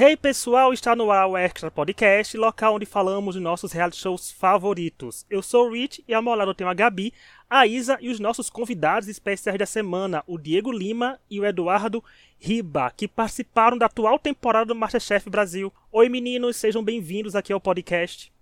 [0.00, 4.30] Hey pessoal, está no ar o Extra Podcast, local onde falamos de nossos reality shows
[4.30, 5.26] favoritos.
[5.28, 7.12] Eu sou o Rich e ao meu lado eu tenho a Gabi,
[7.50, 12.00] a Isa e os nossos convidados especiais da semana, o Diego Lima e o Eduardo
[12.38, 15.72] Riba, que participaram da atual temporada do Masterchef Brasil.
[15.90, 18.32] Oi meninos, sejam bem-vindos aqui ao podcast.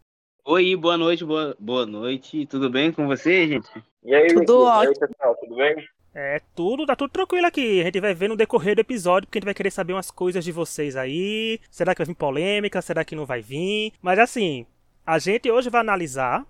[0.45, 2.45] Oi, boa noite, boa, boa noite.
[2.45, 3.71] Tudo bem com você, gente?
[4.05, 4.53] E aí, Tudo Ricky?
[4.53, 4.85] ótimo.
[4.85, 5.96] E aí, pessoal, tudo bem?
[6.19, 7.83] É tudo, tá tudo tranquilo aqui.
[7.83, 10.11] A gente vai ver no decorrer do episódio, porque a gente vai querer saber umas
[10.11, 11.61] coisas de vocês aí.
[11.71, 12.81] Será que vai vir polêmica?
[12.81, 13.93] Será que não vai vir?
[14.01, 14.65] Mas assim,
[15.07, 16.43] a gente hoje vai analisar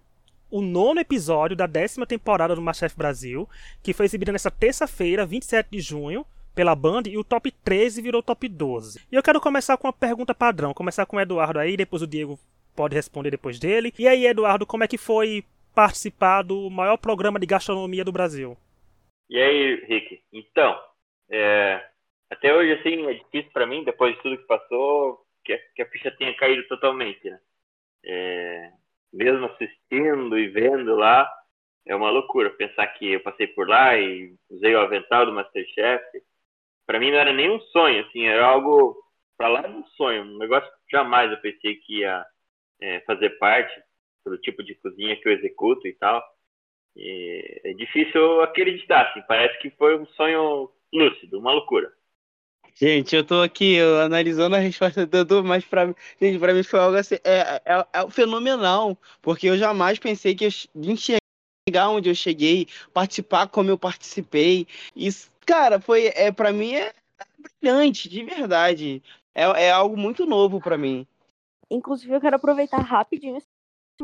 [0.48, 3.48] o nono episódio da décima temporada do Masterchef Brasil,
[3.82, 8.22] que foi exibida nessa terça-feira, 27 de junho, pela Band, e o top 13 virou
[8.22, 9.00] top 12.
[9.10, 12.06] E eu quero começar com uma pergunta padrão, começar com o Eduardo aí, depois o
[12.06, 12.38] Diego
[12.76, 13.92] pode responder depois dele.
[13.98, 15.44] E aí, Eduardo, como é que foi
[15.74, 18.56] participar do maior programa de gastronomia do Brasil?
[19.28, 20.22] E aí, Rick?
[20.32, 20.78] Então,
[21.30, 21.84] é,
[22.30, 25.82] até hoje, assim, é difícil pra mim, depois de tudo que passou, que a, que
[25.82, 27.40] a ficha tenha caído totalmente, né?
[28.04, 28.72] É,
[29.12, 31.30] mesmo assistindo e vendo lá,
[31.86, 36.04] é uma loucura pensar que eu passei por lá e usei o avental do Masterchef.
[36.86, 38.96] Pra mim não era nem um sonho, assim, era algo
[39.36, 42.24] pra lá de um sonho, um negócio que jamais eu pensei que ia
[42.82, 43.74] é, fazer parte
[44.24, 46.22] pelo tipo de cozinha que eu executo e tal.
[46.96, 51.92] E é difícil acreditar, assim, parece que foi um sonho lúcido, uma loucura.
[52.74, 56.52] Gente, eu tô aqui eu, analisando a resposta do Edu, mas pra, mim- gente, pra
[56.52, 61.88] mim foi algo assim, é, é, é fenomenal, porque eu jamais pensei que eu chegar
[61.90, 64.66] onde eu cheguei, participar como eu participei.
[64.94, 66.92] Isso, cara, foi, é, pra mim é
[67.60, 69.02] brilhante, de verdade.
[69.34, 71.06] É, é algo muito novo pra mim.
[71.70, 73.48] Inclusive, eu quero aproveitar rapidinho esse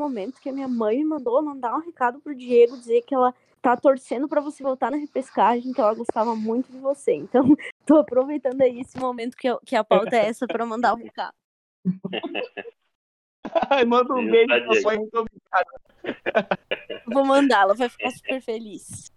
[0.00, 3.34] momento que a minha mãe me mandou mandar um recado pro Diego, dizer que ela
[3.60, 7.14] tá torcendo pra você voltar na repescagem, que ela gostava muito de você.
[7.14, 7.44] Então,
[7.86, 10.96] tô aproveitando aí esse momento que, eu- que a pauta é essa pra mandar o
[10.96, 11.34] recado.
[13.70, 15.66] Ai, manda um beijo pra obrigado.
[17.06, 19.10] Vou mandar, ela vai ficar super feliz.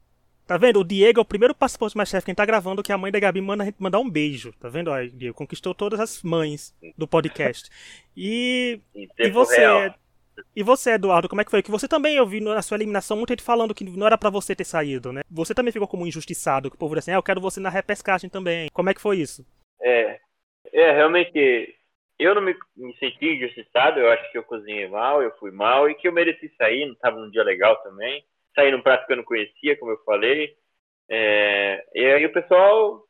[0.46, 0.80] Tá vendo?
[0.80, 3.20] O Diego é o primeiro participante do Masterchef quem tá gravando que a mãe da
[3.20, 4.54] Gabi manda a gente mandar um beijo.
[4.60, 4.90] Tá vendo?
[4.92, 7.70] Ó, Diego conquistou todas as mães do podcast.
[8.16, 8.80] E,
[9.18, 9.96] e você, real.
[10.56, 11.62] E você, Eduardo, como é que foi?
[11.62, 14.30] Que você também eu vi na sua eliminação muita gente falando que não era pra
[14.30, 15.22] você ter saído, né?
[15.30, 17.70] Você também ficou como injustiçado, que o povo disse assim, ah, eu quero você na
[17.70, 18.70] repescagem também.
[18.74, 19.46] Como é que foi isso?
[19.82, 20.20] É,
[20.74, 21.76] é, realmente,
[22.20, 25.90] eu não me, me senti injustiçado, eu acho que eu cozinhei mal, eu fui mal
[25.90, 28.24] e que eu mereci sair, não estava num dia legal também.
[28.54, 30.56] Saí num prato que eu não conhecia, como eu falei.
[31.10, 33.04] É, e aí o pessoal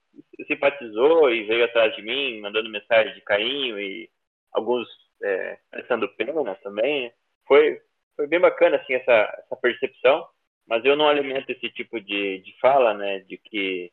[0.47, 4.09] simpatizou e veio atrás de mim, mandando mensagem de carinho e
[4.51, 4.87] alguns
[5.23, 7.11] é, prestando pena também.
[7.47, 7.81] Foi,
[8.15, 10.27] foi bem bacana assim essa, essa percepção,
[10.67, 13.91] mas eu não alimento esse tipo de, de fala, né, de que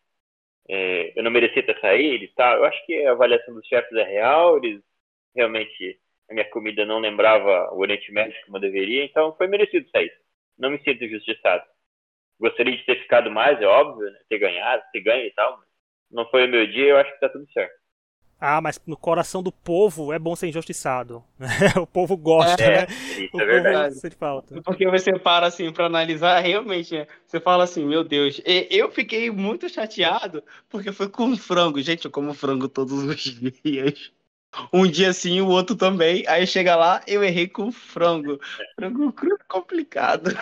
[0.69, 2.59] é, eu não merecia ter saído e tal.
[2.59, 4.83] Eu acho que a avaliação dos chefes é real, eles
[5.34, 6.00] realmente
[6.31, 10.12] a minha comida não lembrava o Oriente Médio como deveria, então foi merecido sair.
[10.59, 11.65] Não me sinto injustiçado.
[12.39, 14.19] Gostaria de ter ficado mais, é óbvio, né?
[14.28, 15.69] ter ganhado, ter ganho e tal, mas
[16.10, 17.81] não foi o meu dia, eu acho que tá tudo certo.
[18.44, 21.22] Ah, mas no coração do povo é bom ser injustiçado.
[21.80, 22.86] o povo gosta, É, né?
[23.16, 23.94] isso O é verdade.
[23.94, 24.60] sente falta.
[24.62, 27.06] Porque você para assim pra analisar, realmente, né?
[27.25, 31.80] Você fala assim, meu Deus, eu fiquei muito chateado porque foi com frango.
[31.80, 33.16] Gente, eu como frango todos os
[33.62, 34.10] dias.
[34.72, 36.24] Um dia sim, o outro também.
[36.26, 38.41] Aí chega lá, eu errei com frango.
[38.74, 40.36] Frango cru é complicado.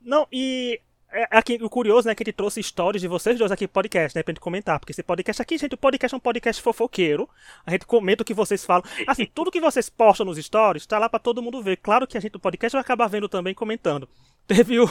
[0.00, 0.80] Não, e
[1.12, 3.74] é, aqui, o curioso, né, que a gente trouxe stories de vocês dois aqui pro
[3.74, 4.78] podcast, né, pra gente comentar.
[4.78, 7.28] Porque esse podcast aqui, gente, o podcast é um podcast fofoqueiro.
[7.66, 8.84] A gente comenta o que vocês falam.
[9.06, 11.76] Assim, tudo que vocês postam nos stories tá lá pra todo mundo ver.
[11.78, 14.08] Claro que a gente do podcast vai acabar vendo também, comentando.
[14.46, 14.88] Teve o,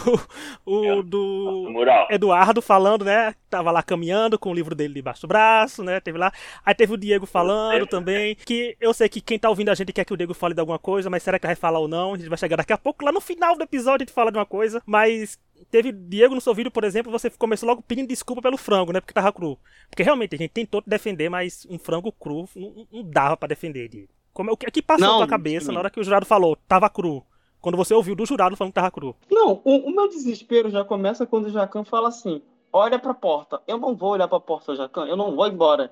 [0.65, 2.07] o do No mural.
[2.09, 3.35] Eduardo falando, né?
[3.49, 5.99] Tava lá caminhando com o livro dele debaixo do braço, né?
[5.99, 6.31] Teve lá.
[6.65, 8.35] Aí teve o Diego falando também.
[8.35, 10.61] Que eu sei que quem tá ouvindo a gente quer que o Diego fale de
[10.61, 12.13] alguma coisa, mas será que vai falar ou não?
[12.13, 13.03] A gente vai chegar daqui a pouco.
[13.03, 14.81] Lá no final do episódio a gente fala de uma coisa.
[14.85, 15.37] Mas
[15.69, 19.01] teve Diego no seu vídeo, por exemplo, você começou logo pedindo desculpa pelo frango, né?
[19.01, 19.59] Porque tava cru.
[19.89, 23.89] Porque realmente a gente tentou defender, mas um frango cru não, não dava pra defender,
[23.89, 24.09] Diego.
[24.31, 25.73] Como, o que, o que passou Não, na tua cabeça sim.
[25.73, 27.25] na hora que o jurado falou, tava cru?
[27.61, 29.15] Quando você ouviu do jurado falando que tava cru.
[29.29, 32.41] Não, o, o meu desespero já começa quando o Jacan fala assim:
[32.71, 33.61] olha pra porta.
[33.67, 35.91] Eu não vou olhar pra porta, Jacan, eu não vou embora.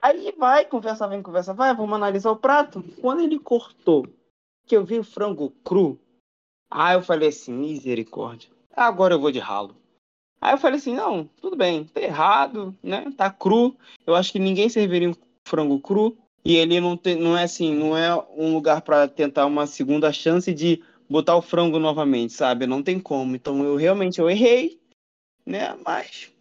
[0.00, 2.82] Aí vai, conversa, vem, conversa, vai, vamos analisar o prato.
[3.00, 4.06] Quando ele cortou,
[4.66, 5.98] que eu vi o frango cru,
[6.70, 9.76] aí eu falei assim: misericórdia, agora eu vou de ralo.
[10.40, 13.12] Aí eu falei assim: não, tudo bem, tá errado, né?
[13.16, 13.76] Tá cru.
[14.06, 15.14] Eu acho que ninguém serviria um
[15.44, 16.16] frango cru.
[16.42, 20.10] E ele não, tem, não é assim, não é um lugar pra tentar uma segunda
[20.10, 22.66] chance de botar o frango novamente, sabe?
[22.66, 23.34] Não tem como.
[23.36, 24.80] Então eu realmente eu errei,
[25.44, 25.76] né?
[25.84, 26.32] Mas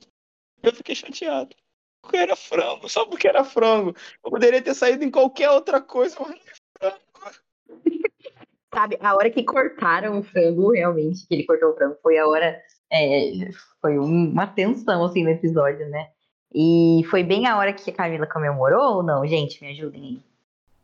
[0.61, 1.55] eu fiquei chateado.
[2.01, 3.95] porque era frango, só porque era frango.
[4.23, 6.29] Eu poderia ter saído em qualquer outra coisa, mas
[6.81, 6.99] não é frango.
[8.73, 12.27] Sabe, a hora que cortaram o frango, realmente, que ele cortou o frango, foi a
[12.27, 12.61] hora.
[12.91, 13.51] é,
[13.81, 16.09] foi um- uma tensão, assim, no episódio, né?
[16.51, 19.27] E foi bem a hora que a Camila comemorou ou não?
[19.27, 20.07] Gente, me ajudem aí.
[20.15, 20.21] Em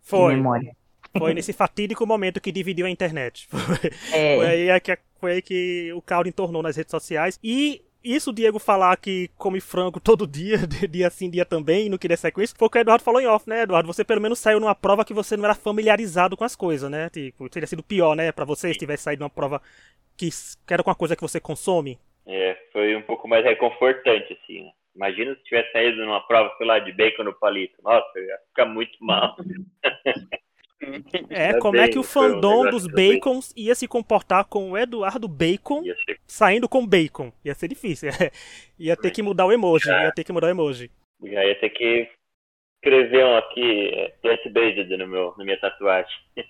[0.03, 0.35] Foi.
[0.35, 0.75] memória.
[1.17, 3.47] Foi nesse fatídico momento que dividiu a internet.
[3.51, 7.39] Foi, É, foi aí que, foi aí que o caldo entornou nas redes sociais.
[7.43, 10.57] E isso o Diego falar que come frango todo dia,
[10.89, 13.03] dia sim, dia também, e não queria sair com isso, foi o que o Eduardo
[13.03, 13.87] falou em off, né, Eduardo?
[13.91, 17.09] Você pelo menos saiu numa prova que você não era familiarizado com as coisas, né?
[17.09, 19.61] Tipo, teria sido pior, né, pra você se tivesse saído numa prova
[20.15, 21.97] que, que era com uma coisa que você consome.
[22.27, 24.71] É, foi um pouco mais reconfortante, assim, né?
[24.95, 27.75] Imagina se tivesse saído numa prova, sei lá, de bacon no palito.
[27.83, 29.35] Nossa, eu ia ficar muito mal.
[31.29, 34.45] É, Ainda como é bem, que o um fandom negócio dos bacons ia se comportar
[34.45, 37.31] com o Eduardo Bacon ser saindo com bacon?
[37.43, 38.09] Ia ser difícil.
[38.79, 40.89] ia ter que mudar o emoji, ia ter que mudar o emoji.
[41.23, 42.09] Já ia ter que
[42.75, 46.15] escrever um aqui, é, plant-based no meu, na minha tatuagem.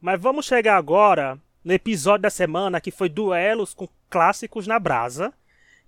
[0.00, 5.32] Mas vamos chegar agora no episódio da semana que foi duelos com clássicos na brasa,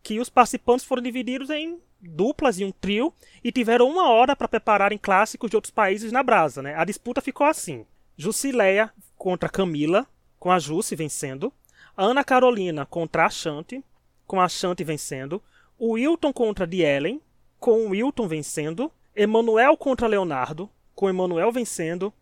[0.07, 3.13] que os participantes foram divididos em duplas e um trio
[3.43, 6.77] e tiveram uma hora para prepararem clássicos de outros países na brasa, né?
[6.77, 7.85] A disputa ficou assim:
[8.17, 10.07] Jusileia contra Camila,
[10.39, 11.53] com a Jussi vencendo,
[11.97, 13.85] Ana Carolina contra a Shanti,
[14.29, 15.43] com a Shanti vencendo,
[15.77, 17.21] o Wilton contra de Ellen,
[17.59, 22.15] com o Wilton vencendo, Emanuel contra Leonardo, com Emanuel vencendo,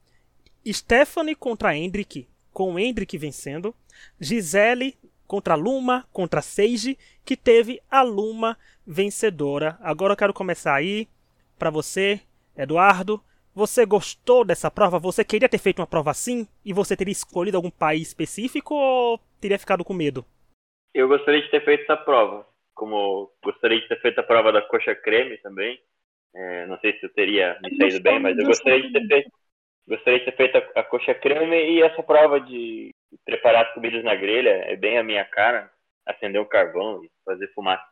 [0.67, 3.75] Stephanie contra Hendrik, com Hendrik vencendo.
[4.19, 8.57] Gisele contra Luma, contra Seiji, que teve a Luma
[8.87, 9.79] vencedora.
[9.81, 11.09] Agora eu quero começar aí
[11.59, 12.21] para você,
[12.57, 13.21] Eduardo.
[13.55, 14.99] Você gostou dessa prova?
[14.99, 16.47] Você queria ter feito uma prova assim?
[16.65, 20.25] E você teria escolhido algum país específico ou teria ficado com medo?
[20.93, 22.47] Eu gostaria de ter feito essa prova.
[22.75, 25.81] Como gostaria de ter feito a prova da coxa creme também.
[26.35, 29.31] É, não sei se eu teria me saído bem, mas eu gostaria de ter feito,
[29.87, 32.93] gostaria de ter feito a, a coxa creme e essa prova de
[33.25, 35.71] preparar as comidas na grelha é bem a minha cara.
[36.07, 37.85] Acender um carvão e fazer fumaça.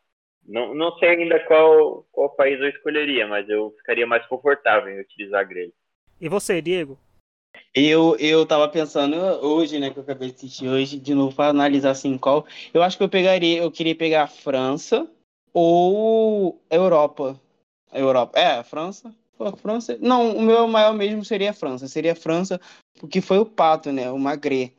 [0.47, 5.01] Não, não sei ainda qual, qual país eu escolheria, mas eu ficaria mais confortável em
[5.01, 5.73] utilizar a grelha.
[6.21, 6.99] E você, Diego?
[7.75, 11.51] Eu, eu tava pensando hoje, né, que eu acabei de assistir hoje, de novo, para
[11.51, 12.47] analisar assim qual.
[12.73, 15.09] Eu acho que eu pegaria, eu queria pegar a França
[15.55, 17.41] ou a Europa.
[17.91, 18.39] A Europa.
[18.39, 19.15] É, a França.
[19.37, 19.97] Pô, a França.
[20.01, 21.89] Não, o meu maior mesmo seria a França.
[21.89, 22.61] Seria a França,
[22.99, 24.11] porque foi o pato, né?
[24.11, 24.73] O Magret.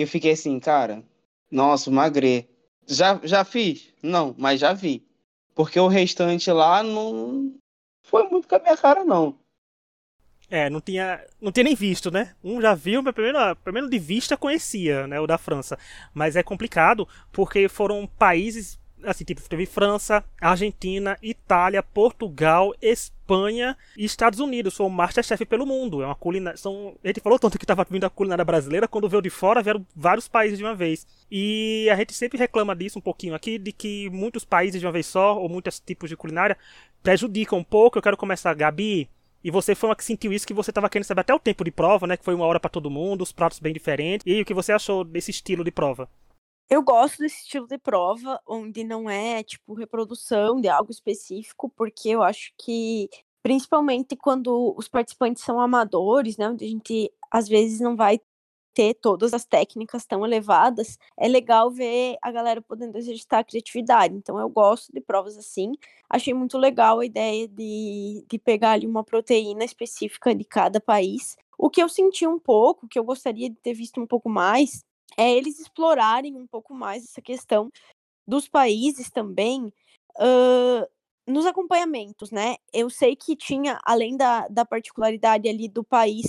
[0.00, 1.04] E eu fiquei assim, cara,
[1.50, 2.48] nossa, o Magret.
[2.86, 3.92] Já, já fiz?
[4.02, 5.06] Não, mas já vi.
[5.54, 7.54] Porque o restante lá não
[8.02, 9.38] foi muito com a minha cara, não.
[10.48, 12.34] É, não tinha, não tinha nem visto, né?
[12.42, 15.78] Um já viu, mas primeiro, primeiro de vista conhecia, né, o da França.
[16.14, 23.19] Mas é complicado porque foram países, assim, tipo, teve França, Argentina, Itália, Portugal, Espanha
[23.96, 24.76] e Estados Unidos.
[24.76, 26.02] Foi o Masterchef pelo mundo.
[26.02, 29.08] É uma culinária, são, a gente falou tanto que estava vindo a culinária brasileira, quando
[29.08, 31.06] veio de fora vieram vários países de uma vez.
[31.30, 34.92] E a gente sempre reclama disso um pouquinho aqui, de que muitos países de uma
[34.92, 36.56] vez só, ou muitos tipos de culinária,
[37.02, 37.98] prejudicam um pouco.
[37.98, 39.08] Eu quero começar, Gabi.
[39.42, 41.64] E você foi uma que sentiu isso, que você estava querendo saber até o tempo
[41.64, 42.16] de prova, né?
[42.16, 44.26] Que foi uma hora para todo mundo, os pratos bem diferentes.
[44.26, 46.08] E aí, o que você achou desse estilo de prova?
[46.70, 52.10] Eu gosto desse estilo de prova, onde não é, tipo, reprodução de algo específico, porque
[52.10, 53.08] eu acho que,
[53.42, 56.48] principalmente quando os participantes são amadores, né?
[56.48, 58.20] Onde a gente, às vezes, não vai
[58.72, 64.14] ter todas as técnicas tão elevadas, é legal ver a galera podendo exercitar a criatividade.
[64.14, 65.72] Então, eu gosto de provas assim.
[66.08, 71.36] Achei muito legal a ideia de, de pegar ali uma proteína específica de cada país.
[71.58, 74.84] O que eu senti um pouco, que eu gostaria de ter visto um pouco mais,
[75.16, 77.70] é eles explorarem um pouco mais essa questão
[78.26, 79.72] dos países também
[80.16, 80.86] uh,
[81.26, 82.56] nos acompanhamentos, né?
[82.72, 86.26] Eu sei que tinha, além da, da particularidade ali do país,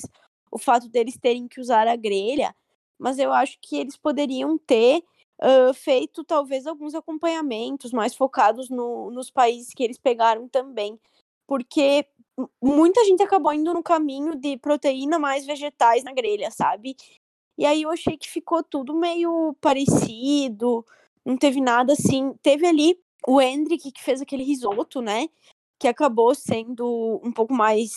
[0.52, 2.56] o fato deles terem que usar a grelha,
[3.00, 5.04] mas eu acho que eles poderiam ter
[5.42, 11.00] uh, feito talvez alguns acompanhamentos mais focados no, nos países que eles pegaram também,
[11.48, 12.06] porque
[12.62, 16.96] muita gente acabou indo no caminho de proteína mais vegetais na grelha, sabe?
[17.62, 20.84] E aí eu achei que ficou tudo meio parecido,
[21.24, 22.34] não teve nada assim.
[22.42, 25.30] Teve ali o Hendrick que fez aquele risoto, né?
[25.78, 27.92] Que acabou sendo um pouco mais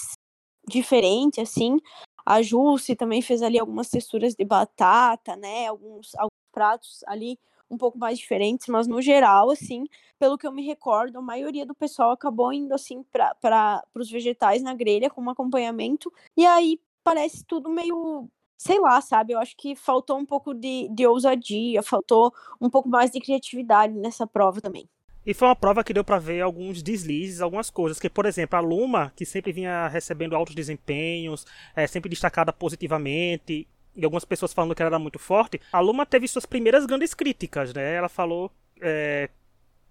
[0.69, 1.79] diferente, assim.
[2.27, 5.67] A Jussi também fez ali algumas texturas de batata, né?
[5.69, 7.39] Alguns, alguns pratos ali
[7.71, 9.87] um pouco mais diferentes, mas no geral, assim,
[10.19, 14.63] pelo que eu me recordo, a maioria do pessoal acabou indo assim para os vegetais
[14.63, 16.13] na grelha como acompanhamento.
[16.37, 19.33] E aí parece tudo meio sei lá, sabe?
[19.33, 23.95] Eu acho que faltou um pouco de, de ousadia, faltou um pouco mais de criatividade
[23.95, 24.89] nessa prova também.
[25.27, 27.99] E foi uma prova que deu para ver alguns deslizes, algumas coisas.
[27.99, 33.67] Que, por exemplo, a Luma, que sempre vinha recebendo altos desempenhos, é, sempre destacada positivamente,
[33.97, 37.15] e algumas pessoas falando que ela era muito forte, a Luma teve suas primeiras grandes
[37.15, 37.95] críticas, né?
[37.95, 38.51] Ela falou.
[38.81, 39.31] É,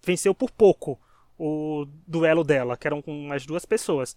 [0.05, 0.99] venceu por pouco
[1.37, 4.15] o duelo dela, que eram com as duas pessoas.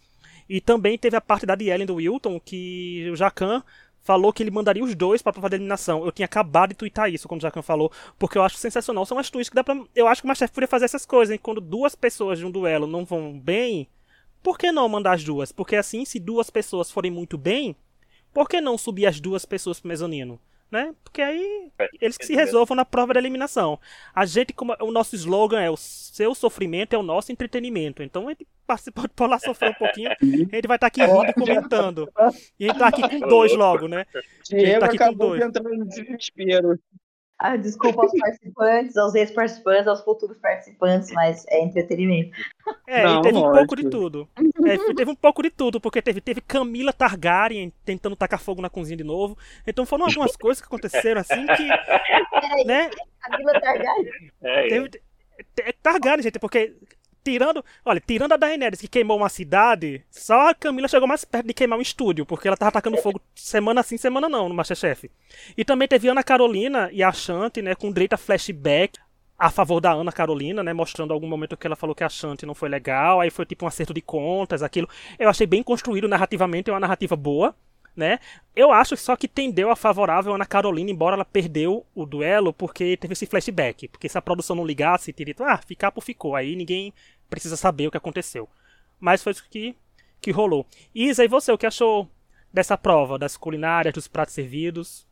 [0.49, 3.62] E também teve a parte da Dielen do Wilton, que o Jacan
[4.07, 6.05] falou que ele mandaria os dois para a prova de eliminação.
[6.05, 9.05] Eu tinha acabado de twittar isso, como o Jacan falou, porque eu acho sensacional.
[9.05, 9.77] São as tweets que dá pra.
[9.97, 11.41] Eu acho que o Masterchef poderia fazer essas coisas, hein?
[11.43, 13.89] Quando duas pessoas de um duelo não vão bem,
[14.45, 15.51] por que não mandar as duas?
[15.51, 17.75] Porque assim, se duas pessoas forem muito bem,
[18.33, 20.41] por que não subir as duas pessoas pro mezanino?
[20.70, 20.94] Né?
[21.04, 21.70] Porque aí
[22.00, 23.78] eles que se resolvam na prova da eliminação.
[24.14, 28.02] A gente, como o nosso slogan é o seu sofrimento é o nosso entretenimento.
[28.02, 31.00] Então a gente participa pode lá sofrer um pouquinho, a gente vai estar tá aqui
[31.00, 32.12] rindo comentando.
[32.58, 34.04] E a gente tá aqui com dois logo, né?
[34.49, 35.42] Diego tá aqui acabou com dois.
[35.42, 36.78] entrando no desespero.
[37.38, 42.31] Ah, desculpa aos participantes, aos ex-participantes, aos futuros participantes, mas é entretenimento.
[42.87, 44.28] É, Não, e teve um pouco de tudo.
[44.64, 48.71] É, teve um pouco de tudo, porque teve, teve Camila Targaryen tentando tacar fogo na
[48.71, 49.37] cozinha de novo.
[49.66, 51.69] Então foram algumas coisas que aconteceram assim que.
[52.40, 52.90] Peraí, né?
[53.21, 54.33] Camila Targaryen?
[54.43, 54.90] É, teve,
[55.83, 56.75] Targaryen, gente, porque
[57.26, 61.49] tirando, olha, tirando a Daenerys que queimou uma cidade, só a Camila chegou mais perto
[61.49, 65.11] de queimar um estúdio, porque ela tava atacando fogo semana sim, semana não no Masterchef.
[65.56, 69.00] E também teve Ana Carolina e a Shanti, né, com direito a flashback
[69.37, 72.47] a favor da Ana Carolina, né, mostrando algum momento que ela falou que a Shanti
[72.47, 74.88] não foi legal, aí foi tipo um acerto de contas, aquilo.
[75.18, 77.54] Eu achei bem construído narrativamente, é uma narrativa boa
[77.97, 78.18] né?
[78.54, 82.97] Eu acho só que tendeu a favorável Ana Carolina, embora ela perdeu o duelo, porque
[82.97, 83.88] teve esse flashback.
[83.88, 86.37] Porque se a produção não ligasse, teria ah, ficar por ficou.
[86.37, 86.92] Aí ninguém
[87.28, 88.49] precisa saber o que aconteceu.
[88.99, 89.76] Mas foi isso que,
[90.21, 90.66] que rolou.
[90.95, 92.09] Isa, e você, o que achou
[92.52, 95.06] dessa prova, das culinárias, dos pratos servidos?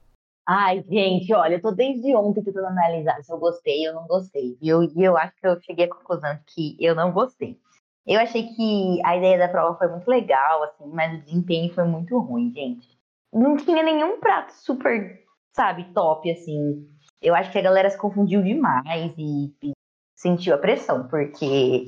[0.47, 4.59] Ai, gente, olha, eu tô desde ontem tentando analisar se eu gostei ou não gostei.
[4.61, 7.59] E eu, eu acho que eu cheguei à conclusão que eu não gostei.
[8.07, 11.85] Eu achei que a ideia da prova foi muito legal, assim, mas o desempenho foi
[11.85, 12.87] muito ruim, gente.
[13.33, 16.87] Não tinha nenhum prato super, sabe, top, assim.
[17.23, 19.73] Eu acho que a galera se confundiu demais e, e
[20.25, 21.85] sentiu a pressão, porque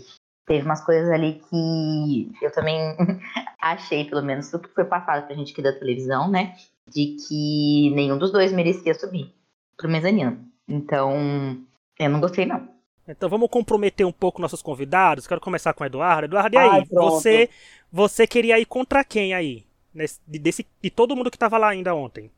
[0.47, 2.78] teve umas coisas ali que eu também
[3.59, 6.55] achei, pelo menos, tudo que foi passado pra gente aqui da televisão, né?
[6.87, 9.33] De que nenhum dos dois merecia subir
[9.76, 10.38] pro mezanino.
[10.69, 11.64] Então,
[11.99, 12.69] eu não gostei, não.
[13.09, 15.26] Então vamos comprometer um pouco nossos convidados.
[15.26, 16.26] Quero começar com o Eduardo.
[16.26, 16.69] Eduardo, e aí?
[16.69, 17.49] Ai, você,
[17.90, 19.64] você queria ir contra quem aí?
[19.95, 22.31] Nesse, desse, de todo mundo que estava lá ainda ontem.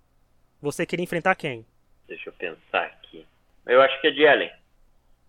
[0.61, 1.67] Você queria enfrentar quem?
[2.07, 3.27] Deixa eu pensar aqui.
[3.67, 4.51] Eu acho que é de Ellen.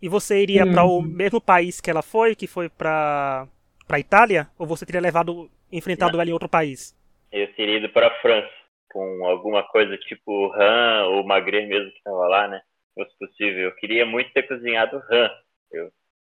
[0.01, 0.71] E você iria hum.
[0.71, 3.47] para o mesmo país que ela foi, que foi para
[3.87, 4.47] para Itália?
[4.57, 6.21] Ou você teria levado enfrentado Não.
[6.21, 6.95] ela em outro país?
[7.31, 8.49] Eu teria ido para a França
[8.91, 12.61] com alguma coisa tipo Han ou Magre mesmo que estava lá, né?
[12.99, 13.65] fosse possível.
[13.65, 15.29] Eu queria muito ter cozinhado rã.
[15.71, 15.89] Eu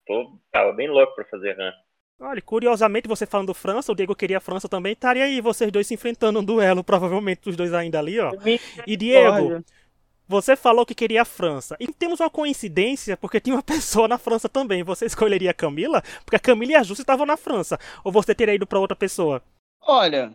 [0.06, 1.72] tô, tava bem louco para fazer rã.
[2.20, 5.94] Olha, curiosamente, você falando França, o Diego queria França também, estaria aí vocês dois se
[5.94, 8.32] enfrentando um duelo, provavelmente os dois ainda ali, ó.
[8.88, 9.64] E Diego,
[10.34, 11.78] você falou que queria a França.
[11.80, 14.84] E temos uma coincidência, porque tinha uma pessoa na França também.
[14.84, 16.02] Você escolheria a Camila?
[16.26, 17.80] Porque a Camila e a Júcia estavam na França.
[18.04, 19.42] Ou você teria ido para outra pessoa?
[19.82, 20.34] Olha,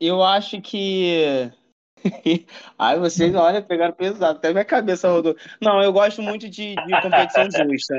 [0.00, 1.50] eu acho que
[2.78, 4.38] Ai, vocês, olha, pegaram pesado.
[4.38, 5.36] Até minha cabeça rodou.
[5.60, 7.94] Não, eu gosto muito de, de competição justa.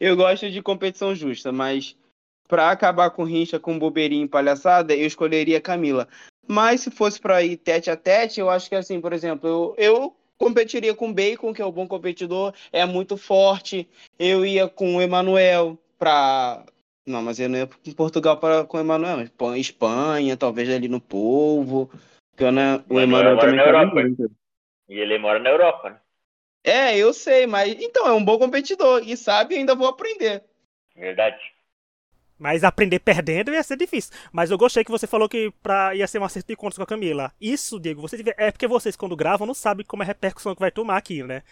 [0.00, 1.96] eu gosto de competição justa, mas
[2.48, 6.08] para acabar com rincha, com bobeirinho e palhaçada, eu escolheria Camila.
[6.46, 9.74] Mas se fosse para ir tete a tete, eu acho que assim, por exemplo, eu,
[9.76, 13.88] eu competiria com o Bacon, que é um bom competidor, é muito forte.
[14.18, 16.64] Eu ia com o Emanuel para
[17.06, 21.00] não, mas eu não ia em Portugal para com o Emanuel, Espanha, talvez ali no
[21.00, 21.90] Povo.
[22.30, 23.94] Porque né, o Emanuel também na Europa.
[23.94, 24.30] Muito.
[24.88, 26.00] E ele mora na Europa, né?
[26.62, 30.42] É, eu sei, mas então é um bom competidor e sabe, ainda vou aprender.
[30.96, 31.53] Verdade.
[32.44, 34.12] Mas aprender perdendo ia ser difícil.
[34.30, 36.82] Mas eu gostei que você falou que pra, ia ser um acerto de contas com
[36.82, 37.32] a Camila.
[37.40, 38.04] Isso, Diego,
[38.36, 41.22] é porque vocês, quando gravam, não sabem como é a repercussão que vai tomar aqui,
[41.22, 41.42] né?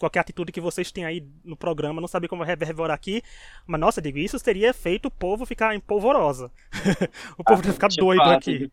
[0.00, 3.22] Qualquer atitude que vocês têm aí no programa, não sabem como vai reverberar aqui.
[3.64, 6.50] Mas, nossa, Diego, isso teria feito o povo ficar em polvorosa.
[7.38, 8.72] o povo ah, ia ficar doido fato, aqui.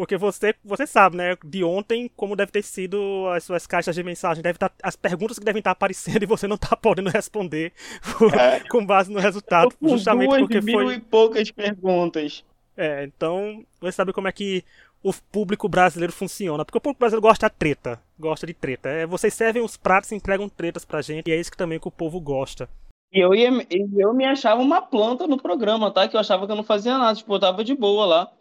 [0.00, 1.36] Porque você, você sabe, né?
[1.44, 4.42] De ontem, como deve ter sido as suas caixas de mensagem.
[4.42, 7.70] Deve estar, tá, as perguntas que devem estar aparecendo e você não está podendo responder
[8.32, 8.60] é.
[8.60, 9.70] com base no resultado.
[9.82, 10.94] justamente duas porque mil foi.
[10.94, 12.42] e poucas perguntas.
[12.78, 14.64] É, então você sabe como é que
[15.02, 16.64] o público brasileiro funciona.
[16.64, 18.00] Porque o público brasileiro gosta de treta.
[18.18, 18.88] Gosta de treta.
[18.88, 21.28] É, vocês servem os pratos e entregam tretas pra gente.
[21.28, 22.70] E é isso que também que o povo gosta.
[23.12, 23.50] E eu, ia,
[23.98, 26.08] eu me achava uma planta no programa, tá?
[26.08, 27.14] Que eu achava que eu não fazia nada.
[27.14, 28.32] Tipo, eu tava de boa lá.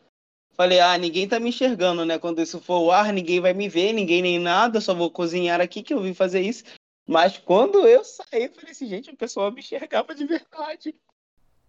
[0.56, 2.20] Falei, ah, ninguém tá me enxergando, né?
[2.20, 5.62] Quando isso for o ar, ninguém vai me ver, ninguém nem nada, só vou cozinhar
[5.62, 6.63] aqui que eu vim fazer isso.
[7.08, 10.94] Mas quando eu saí, falei assim, gente, a pessoa me enxergava de verdade.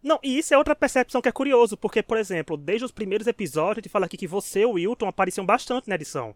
[0.03, 3.27] Não, e isso é outra percepção que é curioso, porque, por exemplo, desde os primeiros
[3.27, 6.35] episódios, a gente fala aqui que você e o Wilton apareciam bastante na edição.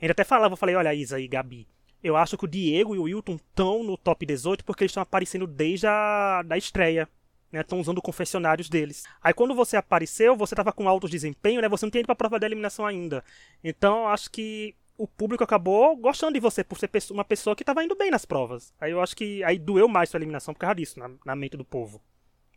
[0.00, 1.66] Gente até falava, eu falei, olha, Isa e Gabi,
[2.02, 5.02] eu acho que o Diego e o Wilton estão no top 18 porque eles estão
[5.02, 7.08] aparecendo desde a da estreia.
[7.52, 9.04] Estão né, usando confessionários deles.
[9.22, 11.68] Aí quando você apareceu, você estava com alto desempenho, né?
[11.68, 13.24] Você não tinha ido pra prova da eliminação ainda.
[13.62, 17.82] Então acho que o público acabou gostando de você por ser uma pessoa que estava
[17.82, 18.72] indo bem nas provas.
[18.80, 21.56] Aí eu acho que aí doeu mais sua eliminação por causa disso, na, na mente
[21.56, 22.00] do povo.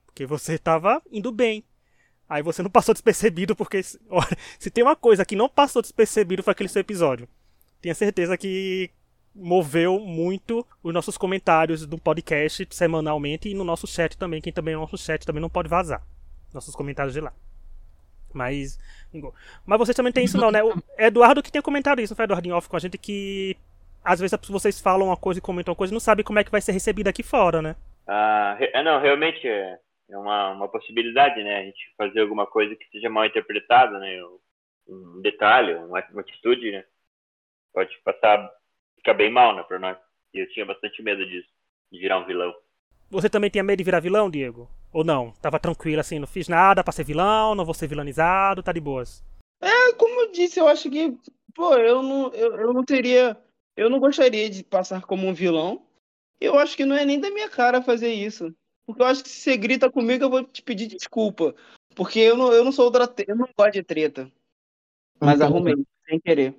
[0.05, 1.63] Porque você estava indo bem.
[2.27, 6.43] Aí você não passou despercebido, porque olha, se tem uma coisa que não passou despercebido
[6.43, 7.27] foi aquele seu episódio.
[7.81, 8.91] Tenho certeza que
[9.35, 14.41] moveu muito os nossos comentários do podcast semanalmente e no nosso chat também.
[14.41, 16.03] Quem também é nosso chat também não pode vazar
[16.53, 17.33] nossos comentários de lá.
[18.33, 18.79] Mas.
[19.65, 20.63] Mas vocês também tem isso não, né?
[20.63, 23.55] O Eduardo que tem comentado isso, foi Eduardo off com a gente que
[24.03, 26.43] às vezes vocês falam uma coisa e comentam uma coisa e não sabem como é
[26.43, 27.75] que vai ser recebida aqui fora, né?
[28.07, 31.59] Ah, não, realmente é, é uma, uma possibilidade, né?
[31.59, 34.19] A gente fazer alguma coisa que seja mal interpretada, né?
[34.87, 36.83] Um detalhe, uma, uma atitude, né?
[37.71, 38.51] Pode passar
[39.03, 39.97] fica bem mal, né, pra nós.
[40.33, 41.47] E eu tinha bastante medo disso,
[41.91, 42.55] de virar um vilão.
[43.11, 44.67] Você também tinha medo de virar vilão, Diego?
[44.91, 45.31] Ou não?
[45.41, 48.79] Tava tranquilo assim, não fiz nada pra ser vilão, não vou ser vilanizado, tá de
[48.79, 49.23] boas.
[49.61, 51.15] É, como eu disse, eu acho que,
[51.53, 53.37] pô, eu não, eu, eu não teria.
[53.75, 55.85] Eu não gostaria de passar como um vilão.
[56.39, 58.53] Eu acho que não é nem da minha cara fazer isso.
[58.85, 61.55] Porque eu acho que se você grita comigo, eu vou te pedir desculpa.
[61.95, 63.11] Porque eu não, eu não sou outra.
[63.27, 64.31] Eu não gosto de treta.
[65.19, 65.75] Mas arrumei,
[66.07, 66.55] sem querer.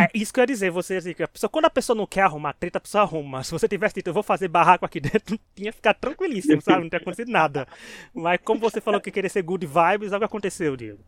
[0.00, 2.22] É isso que eu ia dizer, você assim, a pessoa, quando a pessoa não quer
[2.22, 3.42] arrumar treta, a pessoa arruma.
[3.42, 6.82] Se você tivesse dito, eu vou fazer barraco aqui dentro, tinha ficado tranquilíssimo, sabe?
[6.82, 7.66] Não tinha acontecido nada.
[8.14, 11.04] Mas como você falou que queria ser good vibes, olha o que aconteceu, Diego.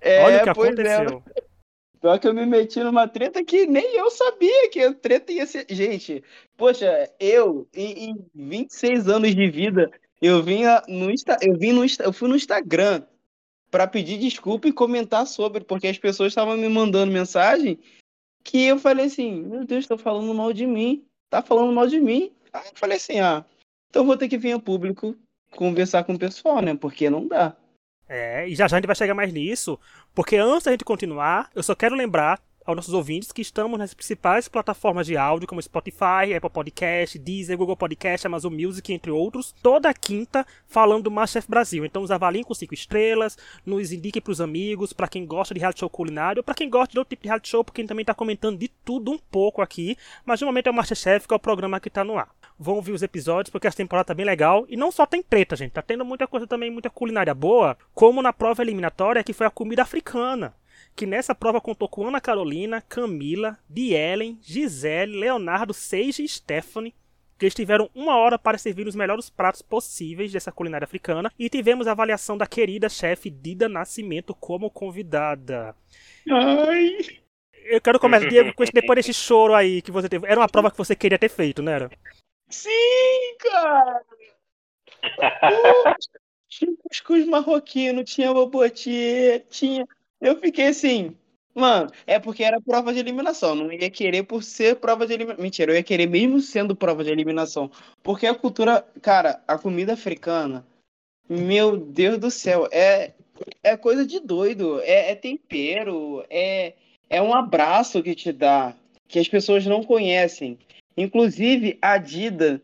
[0.00, 0.52] É, Olha o que é.
[0.52, 1.22] aconteceu.
[1.34, 1.42] É.
[2.00, 5.46] Pior que eu me meti numa treta que nem eu sabia que a treta ia
[5.46, 5.64] ser.
[5.70, 6.22] Gente,
[6.54, 11.38] poxa, eu, em, em 26 anos de vida, eu vim no Insta...
[11.40, 12.04] eu vim no Insta...
[12.04, 13.02] eu fui no Instagram
[13.70, 17.78] para pedir desculpa e comentar sobre, porque as pessoas estavam me mandando mensagem
[18.44, 21.98] que eu falei assim, meu Deus, estão falando mal de mim, tá falando mal de
[21.98, 22.30] mim.
[22.52, 23.44] Aí eu falei assim, ah,
[23.88, 25.16] então vou ter que vir ao público
[25.56, 26.74] conversar com o pessoal, né?
[26.74, 27.56] Porque não dá.
[28.08, 29.78] É, e já já a gente vai chegar mais nisso,
[30.14, 33.92] porque antes da gente continuar, eu só quero lembrar aos nossos ouvintes que estamos nas
[33.92, 39.54] principais plataformas de áudio, como Spotify, Apple Podcast, Deezer, Google Podcast, Amazon Music, entre outros,
[39.62, 41.84] toda quinta falando do Masterchef Brasil.
[41.84, 45.60] Então nos avaliem com 5 estrelas, nos indiquem para os amigos, para quem gosta de
[45.60, 47.88] reality show culinário, para quem gosta de outro tipo de reality show, porque a gente
[47.88, 51.34] também está comentando de tudo um pouco aqui, mas de momento é o Masterchef, que
[51.34, 52.30] é o programa que está no ar.
[52.58, 55.56] Vão ouvir os episódios, porque essa temporada tá bem legal, e não só tem treta,
[55.56, 59.46] gente, tá tendo muita coisa também, muita culinária boa, como na prova eliminatória, que foi
[59.46, 60.54] a comida africana
[60.94, 66.94] que nessa prova contou com Ana Carolina, Camila, Bielen, Gisele, Leonardo, Seiji e Stephanie,
[67.38, 71.48] que eles tiveram uma hora para servir os melhores pratos possíveis dessa culinária africana e
[71.48, 75.74] tivemos a avaliação da querida chefe Dida Nascimento como convidada.
[76.30, 76.98] Ai!
[77.64, 80.26] Eu quero começar, Diego, com esse, depois desse choro aí que você teve.
[80.26, 81.90] Era uma prova que você queria ter feito, não era?
[82.48, 84.02] Sim, cara!
[86.48, 89.86] tinha cuscuz marroquino, tinha bobotier, tinha
[90.24, 91.14] eu fiquei assim,
[91.54, 93.54] mano, é porque era prova de eliminação.
[93.54, 95.42] Não ia querer por ser prova de eliminação.
[95.42, 97.70] Mentira, eu ia querer mesmo sendo prova de eliminação.
[98.02, 100.66] Porque a cultura, cara, a comida africana,
[101.28, 103.12] meu Deus do céu, é,
[103.62, 104.80] é coisa de doido.
[104.80, 106.72] É, é tempero, é,
[107.10, 108.74] é um abraço que te dá,
[109.06, 110.58] que as pessoas não conhecem.
[110.96, 112.62] Inclusive, a Dida,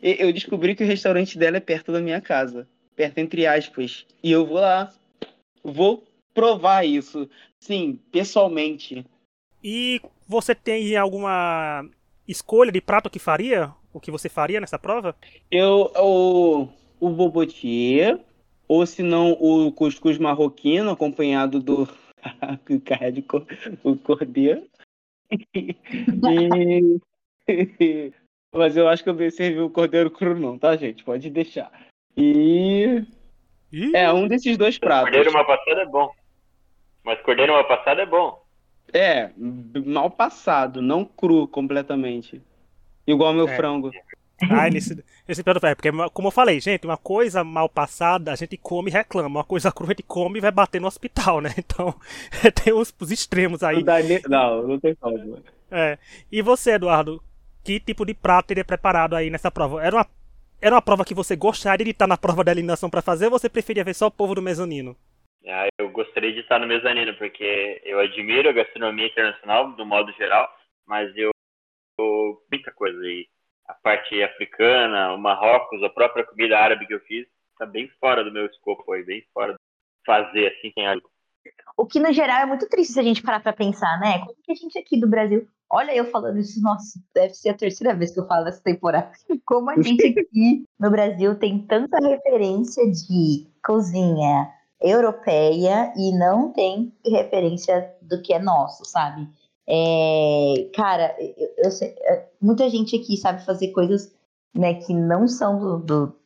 [0.00, 2.66] eu descobri que o restaurante dela é perto da minha casa.
[2.96, 4.06] Perto, entre aspas.
[4.22, 4.90] E eu vou lá.
[5.62, 9.04] Vou provar isso, sim, pessoalmente.
[9.62, 11.88] E você tem alguma
[12.26, 13.72] escolha de prato que faria?
[13.92, 15.14] O que você faria nessa prova?
[15.50, 16.68] Eu, o,
[16.98, 18.18] o bobotier,
[18.66, 21.88] ou se não o cuscuz marroquino, acompanhado do
[22.84, 23.22] carrega
[23.84, 24.66] o cordeiro.
[25.54, 27.00] e...
[28.54, 31.02] Mas eu acho que eu vou servir o cordeiro cru não, tá, gente?
[31.02, 31.72] Pode deixar.
[32.16, 33.02] E...
[33.72, 33.96] Ih.
[33.96, 35.04] É, um desses dois pratos.
[35.04, 36.10] Cordeiro mal passado é bom.
[37.04, 38.42] Mas cordeiro mal passado é bom.
[38.92, 39.30] É,
[39.86, 42.42] mal passado, não cru completamente.
[43.06, 43.56] Igual meu é.
[43.56, 43.90] frango.
[44.50, 48.34] Ah, nesse, nesse prato é, porque como eu falei, gente, uma coisa mal passada a
[48.34, 51.40] gente come e reclama, uma coisa crua a gente come e vai bater no hospital,
[51.40, 51.54] né?
[51.58, 51.94] Então,
[52.62, 53.84] tem os, os extremos aí.
[54.28, 55.38] Não, não tem como.
[55.70, 55.96] É.
[56.30, 57.22] E você, Eduardo,
[57.62, 59.82] que tipo de prato teria preparado aí nessa prova?
[59.82, 60.06] Era uma,
[60.60, 63.30] era uma prova que você gostaria de estar na prova da eliminação para fazer ou
[63.30, 64.96] você preferia ver só o povo do mezanino?
[65.46, 70.12] Ah, eu gostaria de estar no mezanino, porque eu admiro a gastronomia internacional, do modo
[70.12, 70.48] geral,
[70.86, 71.30] mas eu.
[72.50, 73.28] Muita coisa aí.
[73.68, 77.26] a parte africana, o Marrocos, a própria comida árabe que eu fiz,
[77.58, 79.58] tá bem fora do meu escopo aí, bem fora de
[80.04, 81.10] fazer assim sem algo.
[81.76, 84.20] O que, no geral, é muito triste se a gente parar pra pensar, né?
[84.20, 85.48] Como que a gente aqui do Brasil.
[85.70, 89.10] Olha, eu falando isso, nossa, deve ser a terceira vez que eu falo essa temporada.
[89.44, 94.52] Como a gente aqui no Brasil tem tanta referência de cozinha
[94.82, 99.28] europeia e não tem referência do que é nosso, sabe?
[99.66, 104.12] É, cara, eu, eu sei, é, muita gente aqui sabe fazer coisas
[104.54, 106.16] né, que não são do, do,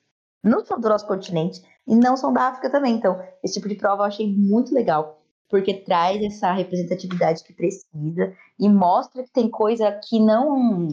[0.43, 2.95] não são do nosso continente e não são da África também.
[2.95, 8.35] Então, esse tipo de prova eu achei muito legal, porque traz essa representatividade que precisa
[8.59, 10.89] e mostra que tem coisa que não.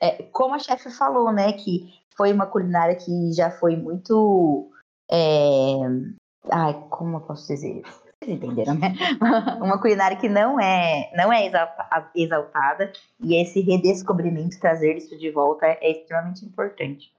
[0.00, 1.52] É, como a chefe falou, né?
[1.52, 4.70] Que foi uma culinária que já foi muito.
[5.10, 5.78] É,
[6.50, 7.82] ai, como eu posso dizer?
[7.82, 8.94] Vocês entenderam, né?
[9.60, 11.50] uma culinária que não é, não é
[12.14, 17.12] exaltada e esse redescobrimento, trazer isso de volta é extremamente importante.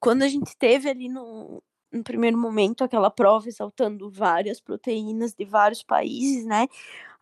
[0.00, 5.44] Quando a gente teve ali no, no primeiro momento aquela prova exaltando várias proteínas de
[5.44, 6.66] vários países, né?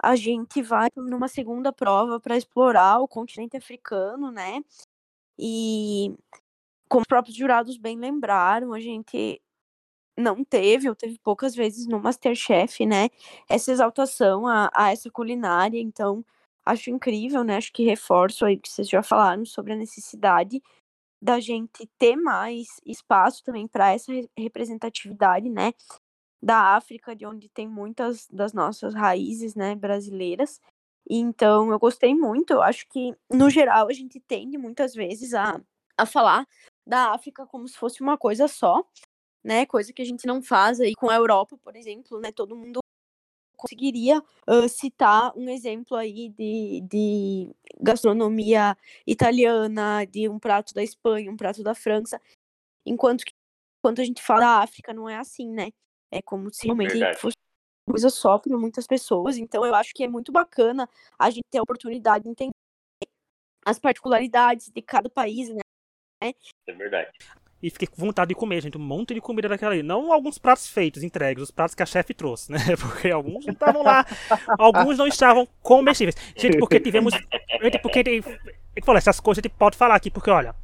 [0.03, 4.65] A gente vai numa segunda prova para explorar o continente africano, né?
[5.39, 6.13] E
[6.89, 9.41] como os próprios jurados bem lembraram, a gente
[10.17, 13.09] não teve, ou teve poucas vezes no Masterchef, né?
[13.49, 16.25] Essa exaltação a, a essa culinária, então
[16.65, 17.57] acho incrível, né?
[17.57, 20.63] Acho que reforço aí que vocês já falaram sobre a necessidade
[21.23, 25.73] da gente ter mais espaço também para essa representatividade, né,
[26.43, 30.61] da África, de onde tem muitas das nossas raízes, né, brasileiras.
[31.09, 32.53] Então, eu gostei muito.
[32.53, 35.61] Eu acho que, no geral, a gente tende muitas vezes a,
[35.97, 36.45] a falar
[36.85, 38.85] da África como se fosse uma coisa só,
[39.45, 39.67] né?
[39.67, 42.31] Coisa que a gente não faz aí com a Europa, por exemplo, né?
[42.33, 42.81] Todo mundo
[43.57, 48.77] conseguiria uh, citar um exemplo aí de, de gastronomia
[49.07, 52.21] italiana, de um prato da Espanha, um prato da França,
[52.85, 53.33] enquanto que
[53.81, 55.71] quando a gente fala da África não é assim, né?
[56.11, 57.19] É como se realmente Verdade.
[57.19, 57.37] fosse
[57.89, 59.39] coisa só para muitas pessoas.
[59.39, 62.53] Então eu acho que é muito bacana a gente ter a oportunidade de entender
[63.65, 65.63] as particularidades de cada país, né?
[66.67, 67.11] É verdade
[67.63, 69.83] e fiquei com vontade de comer, gente, um monte de comida daquela ali.
[69.83, 72.59] Não alguns pratos feitos, entregues, os pratos que a chefe trouxe, né?
[72.77, 74.05] Porque alguns não estavam lá,
[74.59, 76.17] alguns não estavam comestíveis.
[76.37, 77.15] Gente, porque tivemos.
[77.63, 78.23] Gente, porque tem.
[78.75, 80.55] Eu falei, essas coisas a gente pode falar aqui, porque olha.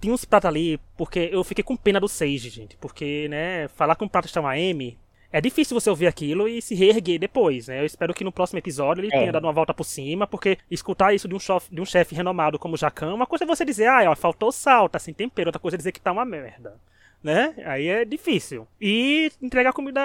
[0.00, 2.76] Tinha uns pratos ali, porque eu fiquei com pena do Sage, gente.
[2.78, 4.98] Porque, né, falar que um prato está M
[5.32, 7.80] é difícil você ouvir aquilo e se reerguer depois, né?
[7.80, 9.18] Eu espero que no próximo episódio ele é.
[9.18, 12.14] tenha dado uma volta por cima, porque escutar isso de um, chefe, de um chefe
[12.14, 15.48] renomado como Jacan, uma coisa é você dizer, ah, ó, faltou sal, tá sem tempero,
[15.48, 16.78] outra coisa é dizer que tá uma merda.
[17.22, 17.54] Né?
[17.64, 18.66] Aí é difícil.
[18.80, 20.00] E entregar comida,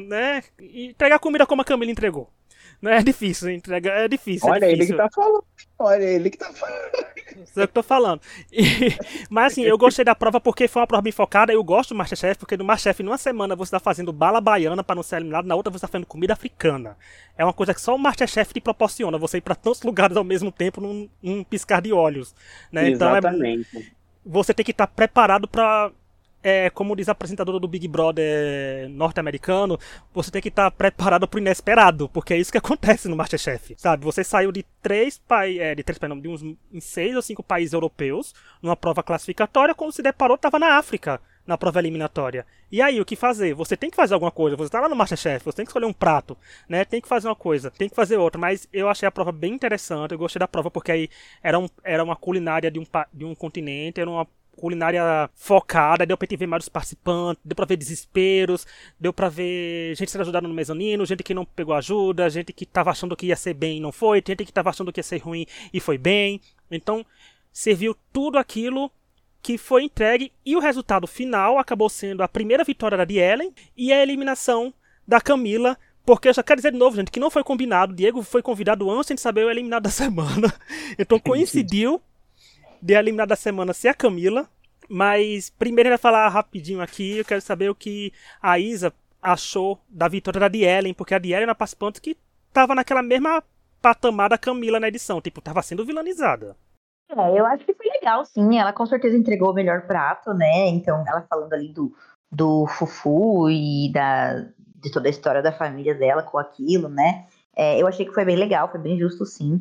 [0.00, 0.42] né?
[0.60, 2.28] Entregar comida como a Camila entregou.
[2.80, 4.48] Não é difícil, entrega é difícil.
[4.48, 4.94] É Olha é difícil.
[4.94, 5.44] ele que tá falando.
[5.78, 7.06] Olha ele que tá falando.
[7.44, 8.20] Isso é o que eu tô falando.
[8.52, 8.62] E,
[9.28, 11.52] mas assim, eu gostei da prova porque foi uma prova bem focada.
[11.52, 14.96] Eu gosto do Masterchef porque no Masterchef, numa semana você tá fazendo bala baiana para
[14.96, 16.96] não ser eliminado, na outra você tá fazendo comida africana.
[17.36, 20.24] É uma coisa que só o Masterchef te proporciona, você ir para tantos lugares ao
[20.24, 22.34] mesmo tempo num, num piscar de olhos.
[22.72, 22.90] Né?
[22.90, 23.68] Exatamente.
[23.70, 23.86] Então é,
[24.24, 25.90] você tem que estar tá preparado para
[26.46, 29.76] é, como diz a apresentadora do Big Brother norte-americano,
[30.14, 33.16] você tem que estar tá preparado para o inesperado, porque é isso que acontece no
[33.16, 34.04] Masterchef, sabe?
[34.04, 37.42] Você saiu de três países, é, de três não, de uns em seis ou cinco
[37.42, 38.32] países europeus,
[38.62, 42.46] numa prova classificatória, quando se deparou, estava na África, na prova eliminatória.
[42.70, 43.52] E aí, o que fazer?
[43.54, 45.86] Você tem que fazer alguma coisa, você está lá no Masterchef, você tem que escolher
[45.86, 46.84] um prato, né?
[46.84, 49.52] Tem que fazer uma coisa, tem que fazer outra, mas eu achei a prova bem
[49.52, 51.08] interessante, eu gostei da prova porque aí
[51.42, 56.16] era, um, era uma culinária de um, de um continente, era uma culinária focada, deu
[56.16, 58.66] pra gente ver mais os participantes, deu pra ver desesperos,
[58.98, 62.66] deu pra ver gente sendo ajudada no mezanino, gente que não pegou ajuda, gente que
[62.66, 65.04] tava achando que ia ser bem e não foi, gente que tava achando que ia
[65.04, 66.40] ser ruim e foi bem.
[66.70, 67.04] Então,
[67.52, 68.90] serviu tudo aquilo
[69.42, 73.92] que foi entregue e o resultado final acabou sendo a primeira vitória da Dielen e
[73.92, 74.74] a eliminação
[75.06, 77.92] da Camila porque eu já quero dizer de novo, gente, que não foi combinado.
[77.92, 80.54] O Diego foi convidado antes de saber o eliminado da semana.
[80.96, 82.00] Então coincidiu
[82.80, 84.48] de eliminar da semana ser a Camila.
[84.88, 90.06] Mas primeiro vai falar rapidinho aqui, eu quero saber o que a Isa achou da
[90.06, 92.16] vitória da Dielen, porque a Dielen era uma participante que
[92.52, 93.42] tava naquela mesma
[93.82, 96.56] patamar da Camila na edição, tipo, tava sendo vilanizada.
[97.10, 98.58] É, eu acho que foi legal, sim.
[98.58, 100.68] Ela com certeza entregou o melhor prato, né?
[100.68, 101.94] Então, ela falando ali do,
[102.30, 104.40] do Fufu e da,
[104.76, 107.26] de toda a história da família dela com aquilo, né?
[107.54, 109.58] É, eu achei que foi bem legal, foi bem justo, sim.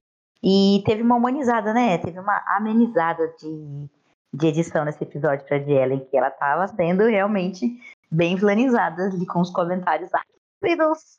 [0.48, 1.98] E teve uma humanizada, né?
[1.98, 3.90] Teve uma amenizada de,
[4.32, 7.68] de edição nesse episódio pra em que ela tava sendo realmente
[8.12, 11.18] bem vilanizada ali com os comentários ácidos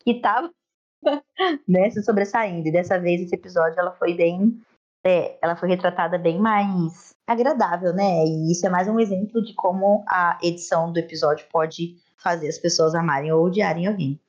[0.00, 0.50] que tava
[1.66, 2.68] né, se sobressaindo.
[2.68, 4.60] E dessa vez, esse episódio, ela foi bem
[5.02, 8.24] é, ela foi retratada bem mais agradável, né?
[8.26, 12.58] E isso é mais um exemplo de como a edição do episódio pode fazer as
[12.58, 14.20] pessoas amarem ou odiarem alguém.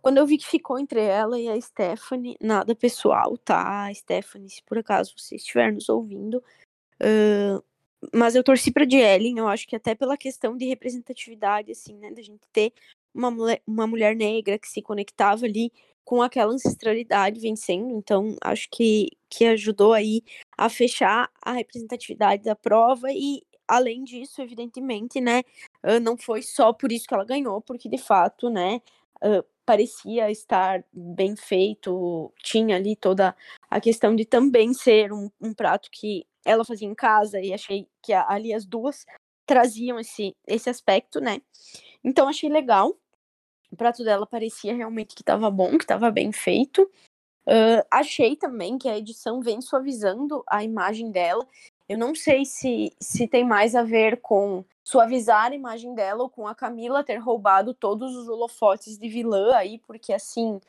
[0.00, 3.92] Quando eu vi que ficou entre ela e a Stephanie, nada pessoal, tá?
[3.94, 6.42] Stephanie, se por acaso você estiver nos ouvindo.
[7.00, 7.62] Uh,
[8.14, 12.10] mas eu torci pra Jellen, eu acho que até pela questão de representatividade, assim, né?
[12.10, 12.72] Da gente ter
[13.14, 15.72] uma mulher, uma mulher negra que se conectava ali
[16.04, 17.94] com aquela ancestralidade vencendo.
[17.94, 20.22] Então, acho que, que ajudou aí
[20.56, 25.42] a fechar a representatividade da prova e, além disso, evidentemente, né?
[26.02, 28.80] Não foi só por isso que ela ganhou, porque de fato, né?
[29.64, 33.34] Parecia estar bem feito, tinha ali toda
[33.70, 37.88] a questão de também ser um, um prato que ela fazia em casa e achei
[38.02, 39.06] que ali as duas
[39.46, 41.40] traziam esse, esse aspecto, né?
[42.02, 42.96] Então achei legal.
[43.70, 46.82] O prato dela parecia realmente que estava bom, que estava bem feito.
[47.46, 51.46] Uh, achei também que a edição vem suavizando a imagem dela.
[51.88, 56.30] Eu não sei se, se tem mais a ver com suavizar a imagem dela ou
[56.30, 60.60] com a Camila ter roubado todos os holofotes de vilã aí, porque assim.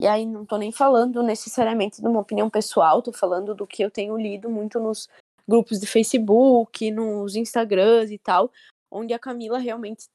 [0.00, 3.82] E aí não tô nem falando necessariamente de uma opinião pessoal, tô falando do que
[3.82, 5.08] eu tenho lido muito nos
[5.46, 8.52] grupos de Facebook, nos Instagrams e tal,
[8.90, 10.06] onde a Camila realmente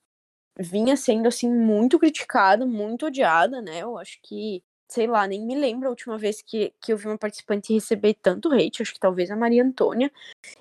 [0.57, 3.79] vinha sendo assim muito criticada, muito odiada, né?
[3.79, 4.63] Eu acho que,
[4.93, 8.13] sei lá, nem me lembro a última vez que, que eu vi uma participante receber
[8.13, 10.11] tanto hate, acho que talvez a Maria Antônia.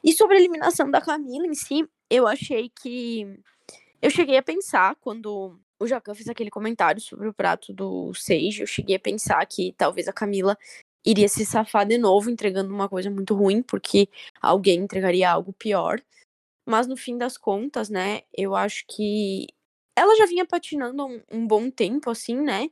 [0.02, 3.38] E sobre a eliminação da Camila em si, eu achei que.
[4.00, 8.62] Eu cheguei a pensar quando o Jacan fez aquele comentário sobre o prato do Sage,
[8.62, 10.56] eu cheguei a pensar que talvez a Camila
[11.04, 14.08] iria se safar de novo entregando uma coisa muito ruim, porque
[14.40, 16.00] alguém entregaria algo pior.
[16.66, 19.46] Mas no fim das contas, né, eu acho que
[19.94, 22.70] ela já vinha patinando um, um bom tempo, assim, né?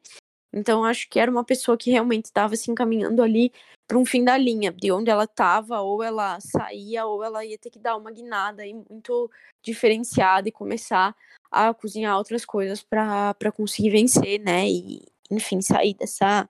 [0.52, 3.52] Então acho que era uma pessoa que realmente estava se encaminhando ali
[3.86, 7.58] para um fim da linha, de onde ela estava, ou ela saía, ou ela ia
[7.58, 9.28] ter que dar uma guinada aí muito
[9.64, 11.14] diferenciada e começar
[11.50, 14.68] a cozinhar outras coisas para conseguir vencer, né?
[14.68, 16.48] E, enfim, sair dessa,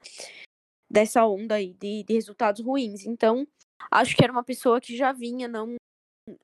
[0.90, 3.06] dessa onda aí de, de resultados ruins.
[3.06, 3.46] Então,
[3.90, 5.76] acho que era uma pessoa que já vinha não,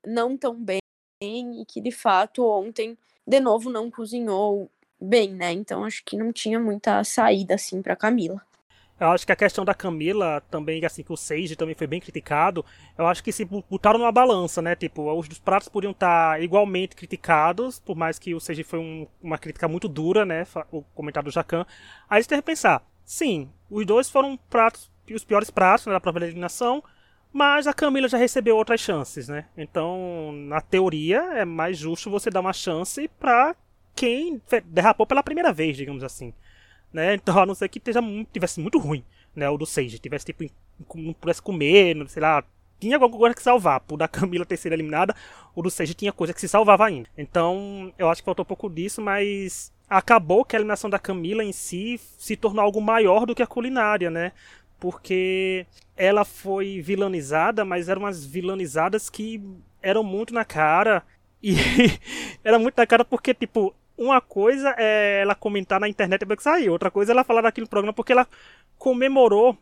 [0.06, 0.80] não tão bem
[1.22, 5.52] e que de fato ontem de novo não cozinhou bem, né?
[5.52, 8.40] Então acho que não tinha muita saída assim para Camila.
[8.98, 12.00] Eu acho que a questão da Camila também, assim, que o Sage também foi bem
[12.00, 12.64] criticado,
[12.96, 14.74] eu acho que se botaram numa balança, né?
[14.74, 19.36] Tipo, os pratos podiam estar igualmente criticados, por mais que o Sage foi um, uma
[19.36, 20.46] crítica muito dura, né?
[20.72, 21.66] O comentário do Jacan.
[22.08, 26.10] Aí eles têm que pensar, sim, os dois foram pratos, os piores pratos né, da
[26.10, 26.82] de eliminação,
[27.30, 29.44] mas a Camila já recebeu outras chances, né?
[29.58, 33.54] Então, na teoria, é mais justo você dar uma chance pra
[33.96, 36.32] quem derrapou pela primeira vez, digamos assim.
[36.92, 37.14] Né?
[37.14, 39.02] Então, a não ser que esteja muito, tivesse muito ruim,
[39.34, 39.48] né?
[39.50, 40.44] O do Sage, tivesse tipo,
[40.94, 42.44] não pudesse comer, sei lá,
[42.78, 43.80] tinha alguma coisa que salvar.
[43.80, 45.14] Por da Camila ter sido eliminada,
[45.54, 47.08] o do Sage tinha coisa que se salvava ainda.
[47.18, 51.42] Então, eu acho que faltou um pouco disso, mas acabou que a eliminação da Camila
[51.42, 54.32] em si se tornou algo maior do que a culinária, né?
[54.78, 59.42] porque ela foi vilanizada, mas eram umas vilanizadas que
[59.82, 61.02] eram muito na cara.
[61.42, 61.54] E
[62.44, 66.42] era muito na cara porque, tipo, uma coisa é ela comentar na internet depois que
[66.42, 68.26] saiu, outra coisa é ela falar daquele programa porque ela
[68.78, 69.56] comemorou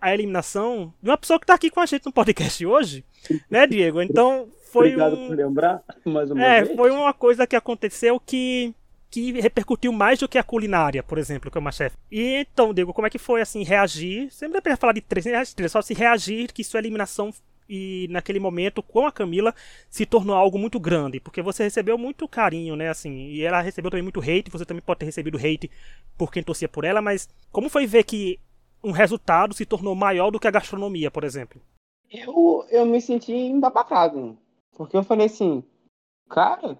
[0.00, 3.04] a eliminação de uma pessoa que está aqui com a gente no podcast hoje,
[3.50, 4.00] né, Diego?
[4.00, 5.28] Então foi Obrigado um...
[5.28, 6.76] por lembrar mais uma é, vez.
[6.76, 8.74] foi uma coisa que aconteceu que
[9.10, 11.96] que repercutiu mais do que a culinária, por exemplo, que é uma chefe.
[12.12, 14.30] E então, Diego, como é que foi assim reagir?
[14.30, 15.26] Sempre dá pra falar de três,
[15.68, 17.32] só se reagir que sua eliminação
[17.70, 19.54] e naquele momento com a Camila
[19.88, 23.92] se tornou algo muito grande, porque você recebeu muito carinho, né, assim, e ela recebeu
[23.92, 25.70] também muito hate, você também pode ter recebido hate
[26.18, 28.40] por quem torcia por ela, mas como foi ver que
[28.82, 31.62] um resultado se tornou maior do que a gastronomia, por exemplo?
[32.10, 34.36] Eu, eu me senti embabacado,
[34.76, 35.62] porque eu falei assim,
[36.28, 36.76] cara,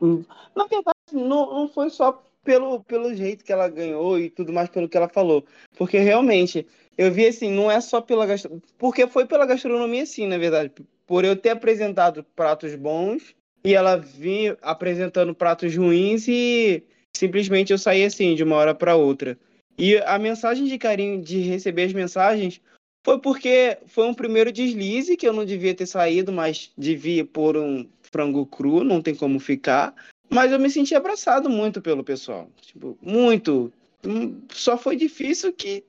[0.00, 0.24] hum,
[0.54, 4.70] na verdade não, não foi só pelo, pelo jeito que ela ganhou e tudo mais
[4.70, 5.44] pelo que ela falou.
[5.76, 8.66] Porque realmente, eu vi assim, não é só pela gastronomia.
[8.78, 10.72] Porque foi pela gastronomia, sim, na verdade.
[11.06, 16.82] Por eu ter apresentado pratos bons e ela vir apresentando pratos ruins e
[17.14, 19.38] simplesmente eu saí assim, de uma hora para outra.
[19.76, 22.62] E a mensagem de carinho, de receber as mensagens,
[23.04, 27.58] foi porque foi um primeiro deslize que eu não devia ter saído, mas devia pôr
[27.58, 29.94] um frango cru, não tem como ficar.
[30.30, 32.48] Mas eu me senti abraçado muito pelo pessoal.
[32.60, 33.72] Tipo, muito.
[34.04, 35.84] Hum, só foi difícil que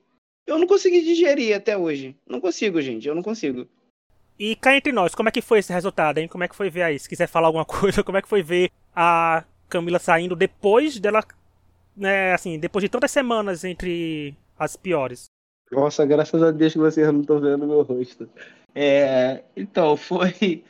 [0.46, 2.16] eu não consegui digerir até hoje.
[2.26, 3.06] Não consigo, gente.
[3.06, 3.68] Eu não consigo.
[4.38, 6.26] E cá entre nós, como é que foi esse resultado, hein?
[6.26, 6.98] Como é que foi ver aí?
[6.98, 11.22] Se quiser falar alguma coisa, como é que foi ver a Camila saindo depois dela,
[11.94, 15.26] né, assim, depois de tantas semanas entre as piores?
[15.70, 18.28] Nossa, graças a Deus que vocês não estão vendo meu rosto.
[18.74, 20.64] É, então, foi.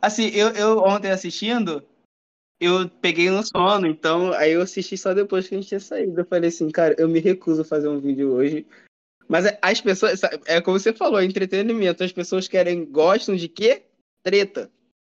[0.00, 1.82] Assim, eu, eu ontem assistindo,
[2.60, 6.20] eu peguei no sono, então aí eu assisti só depois que a gente tinha saído.
[6.20, 8.66] Eu falei assim, cara, eu me recuso a fazer um vídeo hoje.
[9.28, 12.02] Mas as pessoas, é como você falou, entretenimento.
[12.02, 13.82] As pessoas querem, gostam de quê?
[14.22, 14.70] Treta.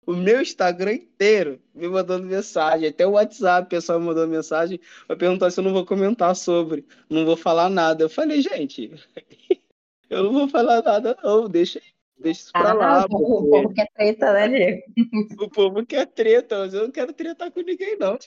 [0.07, 4.81] O meu Instagram inteiro me mandando mensagem, até o WhatsApp, o pessoal me mandou mensagem,
[5.07, 8.05] vai perguntar se eu não vou comentar sobre, não vou falar nada.
[8.05, 8.90] Eu falei, gente,
[10.11, 11.81] eu não vou falar nada, não, deixa,
[12.20, 13.04] deixa isso pra Ah, lá.
[13.04, 14.83] o povo- o povo quer treta, né, Diego?
[15.44, 18.18] O povo quer treta, mas eu não quero tretar com ninguém, não.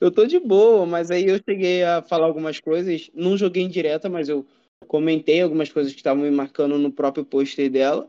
[0.00, 3.68] Eu tô de boa, mas aí eu cheguei a falar algumas coisas, não joguei em
[3.68, 4.44] direta, mas eu
[4.88, 8.08] comentei algumas coisas que estavam me marcando no próprio post dela,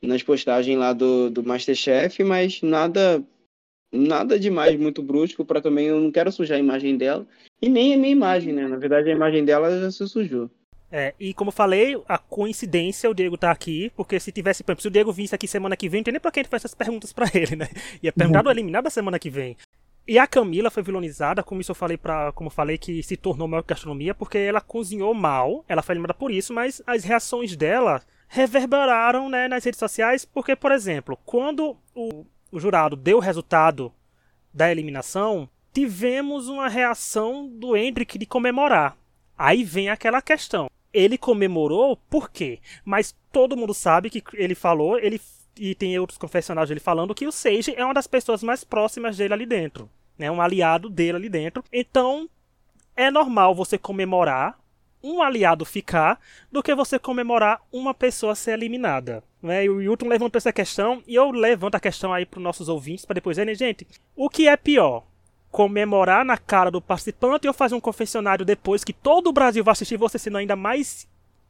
[0.00, 3.22] nas postagens lá do, do Masterchef, mas nada
[3.94, 7.26] nada demais muito brusco para também eu não quero sujar a imagem dela
[7.60, 8.66] e nem a minha imagem, né?
[8.66, 10.48] Na verdade a imagem dela já se sujou.
[10.94, 14.72] É, e como eu falei, a coincidência o Diego tá aqui, porque se tivesse, por
[14.72, 16.42] exemplo, se o Diego visse aqui semana que vem, não tem nem pra que a
[16.42, 17.66] gente faz essas perguntas pra ele, né?
[18.02, 19.56] Ia perguntar do eliminado da semana que vem.
[20.06, 23.16] E a Camila foi vilonizada, como isso eu falei para, como eu falei que se
[23.16, 27.56] tornou maior gastronomia, porque ela cozinhou mal, ela foi eliminada por isso, mas as reações
[27.56, 33.20] dela reverberaram, né, nas redes sociais, porque, por exemplo, quando o, o jurado deu o
[33.20, 33.90] resultado
[34.52, 38.96] da eliminação, tivemos uma reação do Hendrick de comemorar.
[39.38, 40.68] Aí vem aquela questão.
[40.92, 42.58] Ele comemorou por quê?
[42.84, 45.20] Mas todo mundo sabe que ele falou, ele
[45.56, 49.16] e tem outros confessionários dele falando que o Sage é uma das pessoas mais próximas
[49.16, 50.30] dele ali dentro, né?
[50.30, 51.62] Um aliado dele ali dentro.
[51.72, 52.28] Então,
[52.96, 54.58] é normal você comemorar
[55.02, 59.22] um aliado ficar do que você comemorar uma pessoa ser eliminada.
[59.42, 59.64] Né?
[59.64, 62.68] E o Hilton levantou essa questão e eu levanto a questão aí para os nossos
[62.68, 65.04] ouvintes para depois verem, gente, o que é pior?
[65.52, 69.70] Comemorar na cara do participante ou fazer um confessionário depois que todo o Brasil vai
[69.72, 71.06] assistir você sendo ainda mais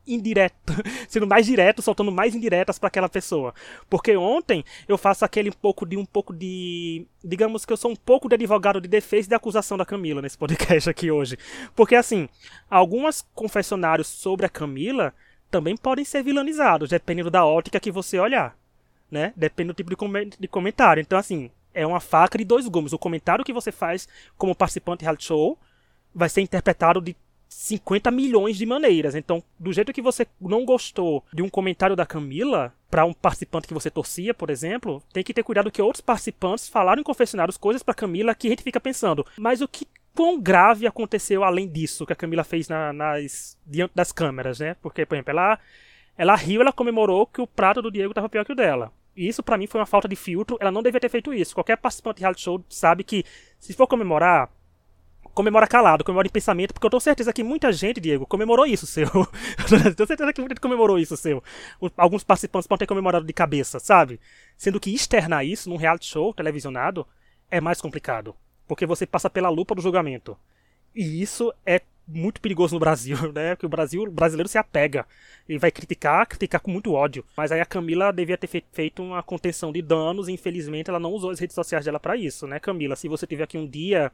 [0.07, 0.73] indireto,
[1.09, 3.55] sendo mais direto, soltando mais indiretas para aquela pessoa.
[3.89, 7.91] Porque ontem eu faço aquele um pouco de um pouco de, digamos que eu sou
[7.91, 11.39] um pouco de advogado de defesa e de acusação da Camila nesse podcast aqui hoje.
[11.75, 12.29] Porque assim,
[12.71, 15.15] algumas confessionários sobre a Camila
[15.51, 18.57] também podem ser vilanizados, dependendo da ótica que você olhar,
[19.11, 19.33] né?
[19.37, 21.01] Depende do tipo de, de comentário.
[21.01, 22.93] Então assim, é uma faca de dois gumes.
[22.93, 25.59] O comentário que você faz como participante de reality show
[26.15, 27.17] vai ser interpretado de
[27.49, 29.15] 50 milhões de maneiras.
[29.15, 33.69] Então, do jeito que você não gostou de um comentário da Camila para um participante
[33.69, 37.57] que você torcia, por exemplo, tem que ter cuidado que outros participantes falaram em confessionários
[37.57, 41.67] coisas para Camila que a gente fica pensando, mas o que quão grave aconteceu além
[41.69, 44.77] disso que a Camila fez na- nas diante das câmeras, né?
[44.83, 45.59] Porque, por exemplo, ela
[46.17, 48.93] ela riu, ela comemorou que o prato do Diego estava pior que o dela.
[49.17, 50.57] E isso pra mim foi uma falta de filtro.
[50.61, 51.55] Ela não devia ter feito isso.
[51.55, 53.25] Qualquer participante de reality show sabe que
[53.59, 54.51] se for comemorar,
[55.35, 58.87] comemora calado, comemora em pensamento, porque eu tenho certeza que muita gente, Diego, comemorou isso
[58.87, 59.07] seu.
[59.15, 61.43] eu tenho certeza que muita gente comemorou isso seu.
[61.97, 64.21] Alguns participantes podem ter comemorado de cabeça, sabe?
[64.57, 67.07] Sendo que externar isso num reality show televisionado
[67.51, 68.35] é mais complicado.
[68.67, 70.37] Porque você passa pela lupa do julgamento.
[70.95, 73.55] E isso é muito perigoso no Brasil, né?
[73.55, 75.07] Porque o Brasil, o brasileiro se apega
[75.49, 77.25] e vai criticar, criticar com muito ódio.
[77.37, 80.99] Mas aí a Camila devia ter fe- feito uma contenção de danos e infelizmente ela
[81.01, 82.97] não usou as redes sociais dela pra isso, né, Camila?
[82.97, 84.13] Se você tiver aqui um dia,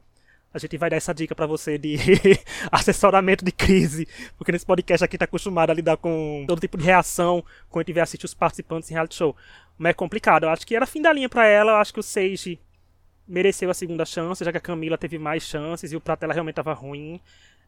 [0.53, 1.96] a gente vai dar essa dica pra você de
[2.72, 6.85] assessoramento de crise, porque nesse podcast aqui tá acostumado a lidar com todo tipo de
[6.85, 9.37] reação quando tiver assistir os participantes em reality show.
[9.77, 10.44] Mas é complicado.
[10.44, 11.72] Eu acho que era fim da linha pra ela.
[11.72, 12.59] Eu acho que o Sage
[13.27, 16.33] mereceu a segunda chance, já que a Camila teve mais chances e o prato dela
[16.33, 17.20] realmente tava ruim.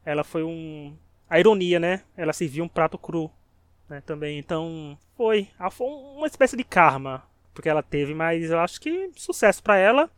[0.05, 0.97] Ela foi um.
[1.29, 2.03] A ironia, né?
[2.17, 3.31] Ela serviu um prato cru.
[3.89, 4.39] Né, também.
[4.39, 5.49] Então, foi.
[5.71, 7.23] Foi uma espécie de karma.
[7.53, 10.09] Porque ela teve, mas eu acho que sucesso pra ela.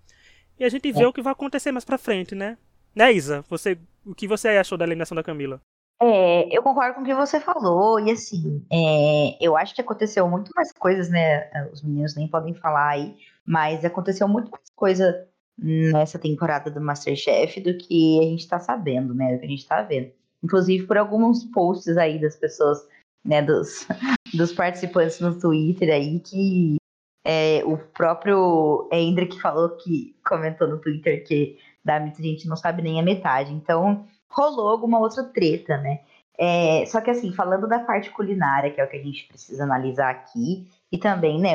[0.59, 2.59] E a gente vê o que vai acontecer mais pra frente, né?
[2.95, 3.43] Né, Isa?
[3.49, 5.61] Você, o que você achou da eliminação da Camila?
[6.01, 10.29] É, eu concordo com o que você falou, e assim, é, eu acho que aconteceu
[10.29, 11.49] muito mais coisas, né?
[11.73, 13.17] Os meninos nem podem falar aí,
[13.47, 15.29] mas aconteceu muito mais coisa
[15.63, 19.35] nessa temporada do Masterchef do que a gente tá sabendo, né?
[19.35, 20.11] Do que a gente tá vendo.
[20.43, 22.79] Inclusive por alguns posts aí das pessoas,
[23.25, 23.87] né, dos,
[24.35, 26.77] dos participantes no Twitter aí, que
[27.25, 32.83] é, o próprio Hendrick falou que comentou no Twitter que da muita gente não sabe
[32.83, 33.53] nem a metade.
[33.53, 36.01] Então, rolou alguma outra treta, né?
[36.39, 39.63] É, só que assim, falando da parte culinária, que é o que a gente precisa
[39.63, 41.53] analisar aqui, e também, né,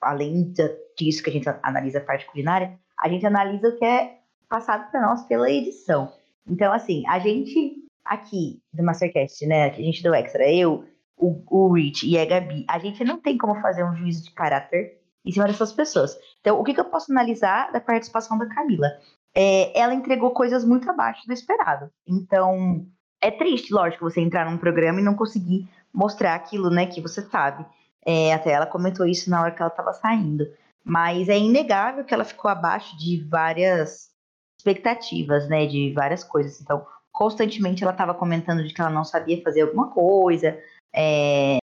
[0.00, 0.52] além
[0.96, 4.16] disso que a gente analisa a parte culinária, a gente analisa o que é
[4.48, 6.10] passado para nós pela edição.
[6.48, 11.72] Então, assim, a gente aqui do Mastercast, né, a gente do Extra, eu, o, o
[11.74, 15.30] Rich e a Gabi, a gente não tem como fazer um juízo de caráter em
[15.30, 16.18] cima dessas pessoas.
[16.40, 18.88] Então, o que, que eu posso analisar da participação da Camila?
[19.34, 21.90] É, ela entregou coisas muito abaixo do esperado.
[22.08, 22.86] Então,
[23.20, 27.20] é triste, lógico, você entrar num programa e não conseguir mostrar aquilo, né, que você
[27.20, 27.66] sabe.
[28.06, 30.46] É, até ela comentou isso na hora que ela estava saindo.
[30.84, 34.10] Mas é inegável que ela ficou abaixo de várias
[34.58, 36.60] expectativas, né, de várias coisas.
[36.60, 40.60] Então, constantemente ela estava comentando de que ela não sabia fazer alguma coisa,
[40.94, 41.58] é,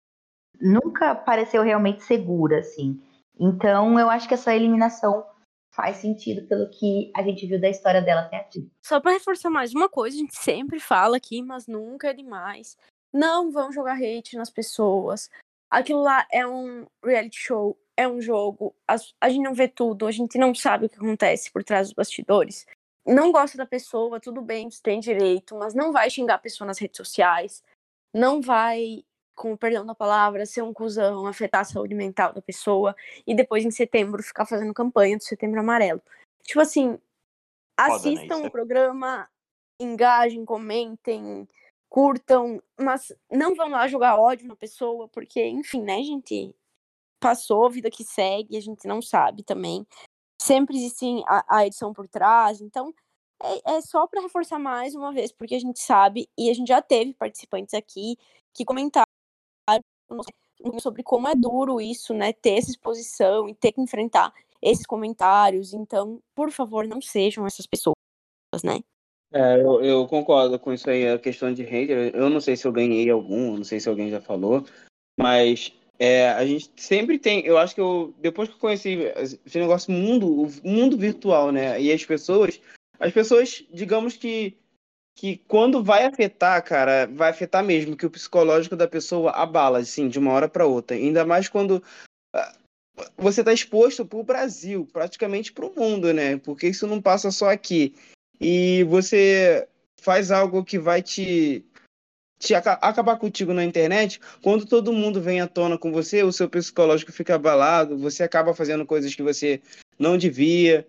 [0.60, 3.02] nunca pareceu realmente segura, assim.
[3.40, 5.26] Então, eu acho que essa eliminação
[5.72, 8.70] faz sentido pelo que a gente viu da história dela até aqui.
[8.86, 12.78] Só para reforçar mais uma coisa, a gente sempre fala aqui, mas nunca é demais.
[13.14, 15.30] Não vão jogar hate nas pessoas.
[15.72, 18.74] Aquilo lá é um reality show, é um jogo.
[18.88, 21.88] A, a gente não vê tudo, a gente não sabe o que acontece por trás
[21.88, 22.66] dos bastidores.
[23.06, 26.66] Não gosta da pessoa, tudo bem, você tem direito, mas não vai xingar a pessoa
[26.66, 27.62] nas redes sociais.
[28.14, 29.04] Não vai
[29.36, 32.95] com o perdão da palavra, ser um cuzão, afetar a saúde mental da pessoa
[33.28, 36.02] e depois em setembro ficar fazendo campanha do setembro amarelo.
[36.43, 36.97] Tipo assim,
[37.78, 38.47] assistam Foda, né?
[38.47, 39.30] o programa,
[39.78, 41.47] engajem, comentem,
[41.89, 46.54] curtam, mas não vão lá jogar ódio na pessoa, porque, enfim, né, gente?
[47.20, 49.86] Passou, vida que segue, a gente não sabe também.
[50.42, 52.94] Sempre existe a, a edição por trás, então
[53.42, 56.68] é, é só para reforçar mais uma vez, porque a gente sabe, e a gente
[56.68, 58.18] já teve participantes aqui
[58.54, 59.06] que comentaram
[60.80, 62.34] sobre como é duro isso, né?
[62.34, 65.74] Ter essa exposição e ter que enfrentar esses comentários.
[65.74, 67.96] Então, por favor, não sejam essas pessoas,
[68.64, 68.80] né?
[69.32, 72.14] É, eu, eu, concordo com isso aí, a questão de hater.
[72.16, 74.66] Eu não sei se eu ganhei algum, não sei se alguém já falou,
[75.20, 77.45] mas é, a gente sempre tem.
[77.45, 79.00] Eu acho que eu, depois que eu conheci
[79.45, 81.80] esse negócio mundo, o mundo virtual, né?
[81.80, 82.62] E as pessoas,
[82.97, 84.58] as pessoas, digamos que
[85.20, 90.08] que quando vai afetar, cara, vai afetar mesmo, que o psicológico da pessoa abala, assim,
[90.08, 90.95] de uma hora para outra.
[90.95, 91.84] Ainda mais quando
[92.34, 92.56] ah,
[93.18, 96.38] você está exposto para o Brasil, praticamente para o mundo, né?
[96.38, 97.93] Porque isso não passa só aqui.
[98.39, 99.68] E você
[100.00, 101.66] faz algo que vai te,
[102.40, 106.50] te acabar contigo na internet, quando todo mundo vem à tona com você, o seu
[106.50, 109.62] psicológico fica abalado, você acaba fazendo coisas que você
[110.00, 110.88] não devia.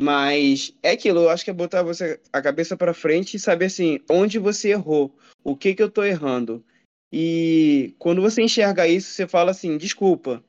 [0.00, 3.66] Mas é aquilo, eu acho que é botar você a cabeça para frente e saber
[3.66, 6.64] assim, onde você errou, o que que eu tô errando.
[7.12, 10.42] E quando você enxerga isso, você fala assim, desculpa.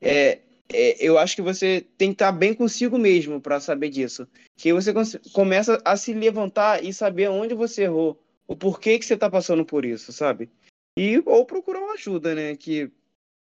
[0.00, 0.40] É,
[0.72, 4.26] é eu acho que você tem que estar bem consigo mesmo para saber disso.
[4.56, 4.92] Que você
[5.32, 9.64] começa a se levantar e saber onde você errou, o porquê que você tá passando
[9.64, 10.50] por isso, sabe?
[10.98, 12.56] E ou procurar uma ajuda, né?
[12.56, 12.90] Que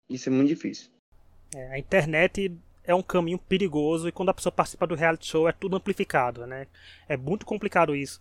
[0.09, 0.91] isso é muito difícil.
[1.55, 5.49] É, a internet é um caminho perigoso e quando a pessoa participa do reality show
[5.49, 6.67] é tudo amplificado, né?
[7.09, 8.21] É muito complicado isso.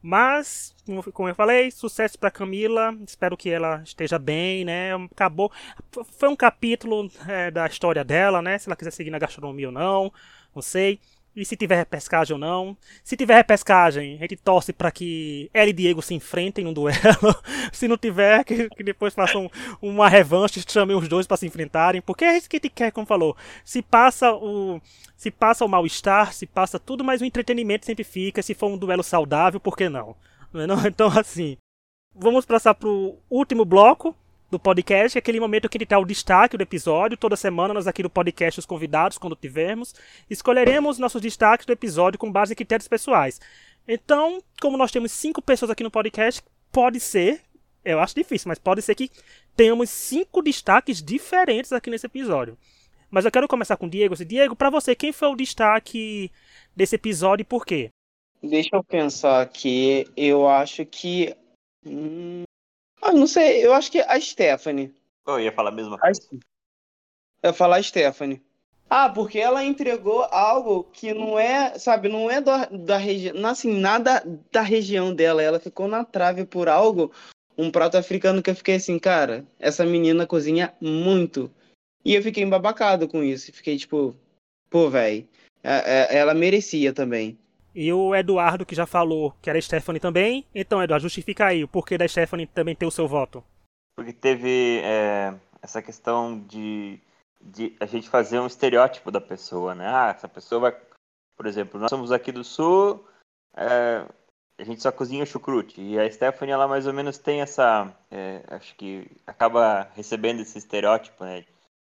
[0.00, 0.76] Mas,
[1.12, 2.96] como eu falei, sucesso para Camila.
[3.04, 4.94] Espero que ela esteja bem, né?
[4.94, 5.50] Acabou.
[5.90, 8.58] Foi um capítulo é, da história dela, né?
[8.58, 10.12] Se ela quiser seguir na gastronomia ou não,
[10.54, 11.00] não sei.
[11.36, 12.76] E se tiver repescagem ou não.
[13.04, 16.98] Se tiver repescagem, a gente torce para que ela e Diego se enfrentem num duelo.
[17.72, 19.50] se não tiver, que, que depois façam
[19.80, 22.00] uma revanche, chamem os dois para se enfrentarem.
[22.00, 23.36] Porque é isso que a gente quer, como falou.
[23.64, 24.80] Se passa o.
[25.16, 28.42] Se passa o mal-estar, se passa tudo, mas o entretenimento sempre fica.
[28.42, 30.16] Se for um duelo saudável, por que não?
[30.52, 30.76] não?
[30.86, 31.56] Então, assim.
[32.14, 34.16] Vamos passar pro último bloco
[34.50, 37.16] do podcast, é aquele momento que ele dá o destaque do episódio.
[37.18, 39.94] Toda semana nós aqui no podcast, os convidados, quando tivermos,
[40.30, 43.40] escolheremos nossos destaques do episódio com base em critérios pessoais.
[43.86, 46.42] Então, como nós temos cinco pessoas aqui no podcast,
[46.72, 47.42] pode ser,
[47.84, 49.10] eu acho difícil, mas pode ser que
[49.56, 52.56] tenhamos cinco destaques diferentes aqui nesse episódio.
[53.10, 54.14] Mas eu quero começar com o Diego.
[54.24, 56.30] Diego, para você, quem foi o destaque
[56.76, 57.88] desse episódio e por quê?
[58.42, 60.06] Deixa eu pensar aqui.
[60.16, 61.34] Eu acho que.
[61.86, 62.42] Hum,
[63.08, 64.94] ah, não sei, eu acho que a Stephanie.
[65.26, 66.20] Eu ia falar a mesma coisa.
[66.30, 68.42] Eu ia falar a Stephanie.
[68.90, 73.78] Ah, porque ela entregou algo que não é, sabe, não é da, da região, assim,
[73.78, 75.42] nada da região dela.
[75.42, 77.12] Ela ficou na trave por algo,
[77.56, 81.50] um prato africano que eu fiquei assim, cara, essa menina cozinha muito.
[82.04, 83.52] E eu fiquei embabacado com isso.
[83.52, 84.16] Fiquei tipo,
[84.70, 85.28] pô, velho,
[85.62, 87.38] é, é, ela merecia também.
[87.80, 90.44] E o Eduardo, que já falou que era Stephanie também.
[90.52, 93.44] Então, Eduardo, justifica aí o porquê da Stephanie também ter o seu voto.
[93.94, 96.98] Porque teve é, essa questão de,
[97.40, 99.86] de a gente fazer um estereótipo da pessoa, né?
[99.86, 100.76] Ah, essa pessoa vai.
[101.36, 103.06] Por exemplo, nós somos aqui do Sul,
[103.56, 104.04] é,
[104.58, 105.80] a gente só cozinha chucrute.
[105.80, 107.96] E a Stephanie, ela mais ou menos tem essa.
[108.10, 111.44] É, acho que acaba recebendo esse estereótipo, né?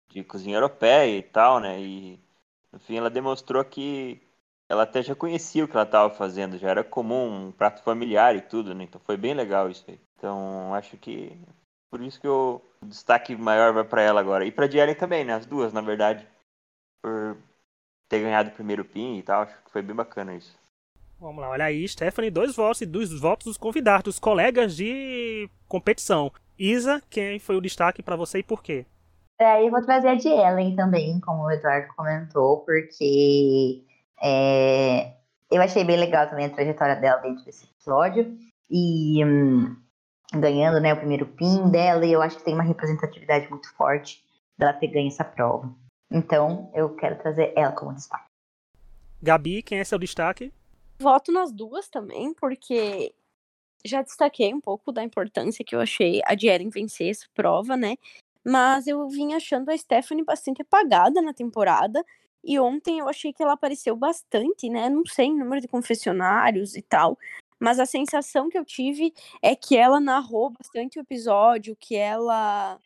[0.10, 1.80] De cozinha europeia e tal, né?
[1.80, 2.20] E,
[2.74, 4.27] no fim, ela demonstrou que
[4.70, 8.36] ela até já conhecia o que ela estava fazendo, já era comum, um prato familiar
[8.36, 8.84] e tudo, né?
[8.84, 10.00] Então foi bem legal isso aí.
[10.18, 11.38] Então acho que
[11.90, 14.46] por isso que o destaque maior vai para ela agora.
[14.46, 15.34] E para Dieren também, né?
[15.34, 16.28] As duas, na verdade.
[17.02, 17.38] Por
[18.10, 20.58] ter ganhado o primeiro pin e tal, acho que foi bem bacana isso.
[21.20, 25.50] Vamos lá, olha aí, Stephanie, dois votos e dois votos dos convidados, dos colegas de
[25.68, 26.32] competição.
[26.60, 28.86] Isa, quem foi o destaque para você e por quê?
[29.40, 33.84] É, eu vou trazer a de Ellen também, como o Eduardo comentou, porque
[34.22, 35.14] é,
[35.50, 38.38] eu achei bem legal também a trajetória dela dentro desse episódio.
[38.70, 39.76] E hum,
[40.34, 44.24] ganhando né, o primeiro PIN dela, e eu acho que tem uma representatividade muito forte
[44.58, 45.74] dela ter ganho essa prova.
[46.12, 48.26] Então, eu quero trazer ela como destaque.
[49.22, 50.52] Gabi, quem é seu destaque?
[51.00, 53.14] Voto nas duas também, porque
[53.86, 57.78] já destaquei um pouco da importância que eu achei a de Eren vencer essa prova,
[57.78, 57.96] né?
[58.46, 62.04] Mas eu vim achando a Stephanie bastante apagada na temporada.
[62.48, 64.90] E ontem eu achei que ela apareceu bastante, né?
[64.90, 67.18] Não sei, número de confessionários e tal.
[67.60, 72.80] Mas a sensação que eu tive é que ela narrou bastante o episódio, que ela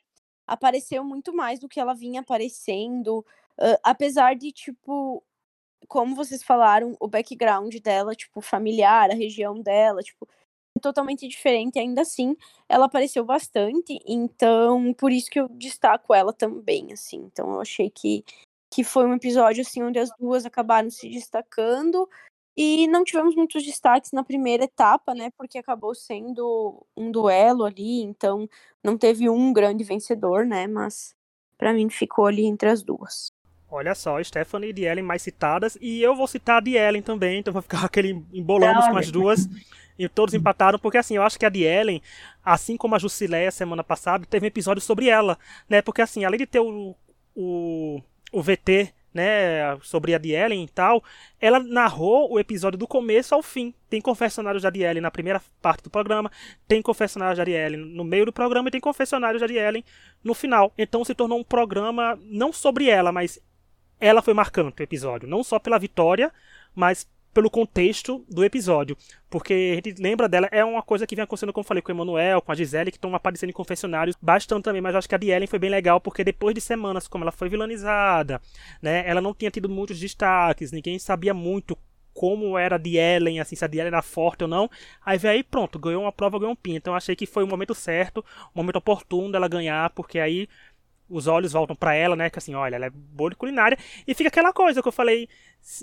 [0.47, 3.19] apareceu muito mais do que ela vinha aparecendo.
[3.59, 5.23] Uh, apesar de, tipo,
[5.87, 10.27] como vocês falaram, o background dela, tipo, familiar, a região dela, tipo,
[10.81, 12.35] totalmente diferente, ainda assim,
[12.67, 17.17] ela apareceu bastante, então por isso que eu destaco ela também, assim.
[17.31, 18.23] Então eu achei que,
[18.71, 22.07] que foi um episódio assim onde as duas acabaram se destacando
[22.55, 25.29] e não tivemos muitos destaques na primeira etapa, né?
[25.37, 28.49] Porque acabou sendo um duelo ali, então
[28.83, 30.67] não teve um grande vencedor, né?
[30.67, 31.13] Mas
[31.57, 33.31] para mim ficou ali entre as duas.
[33.69, 37.39] Olha só, Stephanie e Ellen mais citadas, e eu vou citar a de Ellen também,
[37.39, 39.47] então vou ficar aquele embolamos com as duas.
[39.99, 42.01] E todos empataram, porque assim, eu acho que a de Ellen,
[42.43, 45.37] assim como a Jusileia semana passada, teve um episódio sobre ela,
[45.69, 45.81] né?
[45.81, 46.95] Porque assim, além de ter o,
[47.35, 48.01] o,
[48.31, 51.03] o VT né, sobre a de Ellen e tal,
[51.39, 53.73] ela narrou o episódio do começo ao fim.
[53.89, 56.31] Tem confessionários da Ellen na primeira parte do programa,
[56.67, 59.83] tem confessionários da Ellen no meio do programa e tem confessionários da Ellen
[60.23, 60.73] no final.
[60.77, 63.39] Então se tornou um programa não sobre ela, mas
[63.99, 66.31] ela foi marcante o episódio, não só pela vitória,
[66.73, 68.97] mas pelo contexto do episódio.
[69.29, 71.91] Porque a gente lembra dela, é uma coisa que vem acontecendo, como eu falei, com
[71.91, 75.09] o Emanuel, com a Gisele, que estão aparecendo em confessionários bastante também, mas eu acho
[75.09, 78.41] que a de Ellen foi bem legal, porque depois de semanas, como ela foi vilanizada,
[78.81, 81.77] né, ela não tinha tido muitos destaques, ninguém sabia muito
[82.13, 84.69] como era de Ellen, assim, se a de Ellen era forte ou não.
[85.05, 86.75] Aí veio aí, pronto, ganhou uma prova, ganhou um pin.
[86.75, 88.23] Então achei que foi o momento certo,
[88.53, 90.47] o momento oportuno dela ganhar, porque aí
[91.11, 92.29] os olhos voltam para ela, né?
[92.29, 93.77] Que assim, olha, ela é boa de culinária.
[94.07, 95.27] E fica aquela coisa que eu falei,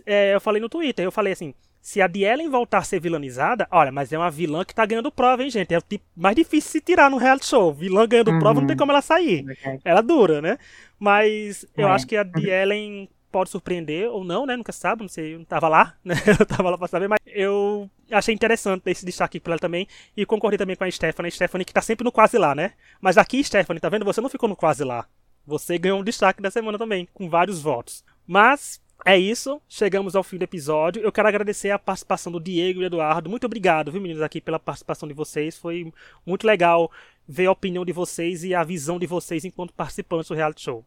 [0.06, 1.04] é, eu falei no Twitter.
[1.04, 4.30] Eu falei assim, se a de Ellen voltar a ser vilanizada, olha, mas é uma
[4.30, 5.72] vilã que tá ganhando prova, hein, gente?
[5.72, 7.72] É o tipo mais difícil se tirar no reality show.
[7.72, 8.38] Vilã ganhando uhum.
[8.38, 9.44] prova não tem como ela sair.
[9.84, 10.58] Ela dura, né?
[10.98, 11.90] Mas eu é.
[11.90, 14.56] acho que a de Ellen pode surpreender ou não, né?
[14.56, 16.14] Nunca sabe, não sei, eu não tava lá, né?
[16.38, 20.24] Eu tava lá pra saber, mas eu achei interessante esse destaque pra ela também e
[20.24, 22.72] concordei também com a Stephanie, a Stephanie que tá sempre no quase lá, né?
[23.00, 24.04] Mas aqui, Stephanie, tá vendo?
[24.04, 25.06] Você não ficou no quase lá.
[25.48, 28.04] Você ganhou um destaque da semana também, com vários votos.
[28.26, 31.00] Mas é isso, chegamos ao fim do episódio.
[31.00, 33.30] Eu quero agradecer a participação do Diego e do Eduardo.
[33.30, 35.56] Muito obrigado, viu, meninos, aqui pela participação de vocês.
[35.56, 35.90] Foi
[36.26, 36.92] muito legal
[37.26, 40.84] ver a opinião de vocês e a visão de vocês enquanto participantes do reality show.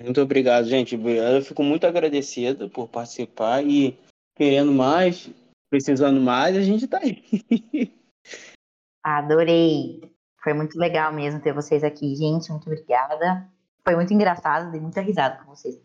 [0.00, 0.96] Muito obrigado, gente.
[0.96, 3.96] Eu fico muito agradecido por participar e
[4.34, 5.30] querendo mais,
[5.70, 7.22] precisando mais, a gente tá aí.
[9.00, 10.00] Adorei.
[10.42, 12.50] Foi muito legal mesmo ter vocês aqui, gente.
[12.50, 13.48] Muito obrigada.
[13.84, 15.76] Foi muito engraçado, dei muita risada com vocês.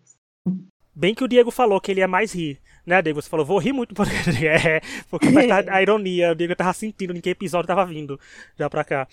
[0.94, 3.22] Bem que o Diego falou que ele ia mais rir, né, Diego?
[3.22, 4.14] Você falou, vou rir muito porque,
[4.48, 6.32] é, porque vai estar a ironia.
[6.32, 8.20] O Diego tava sentindo em que episódio tava vindo
[8.58, 9.08] já pra cá.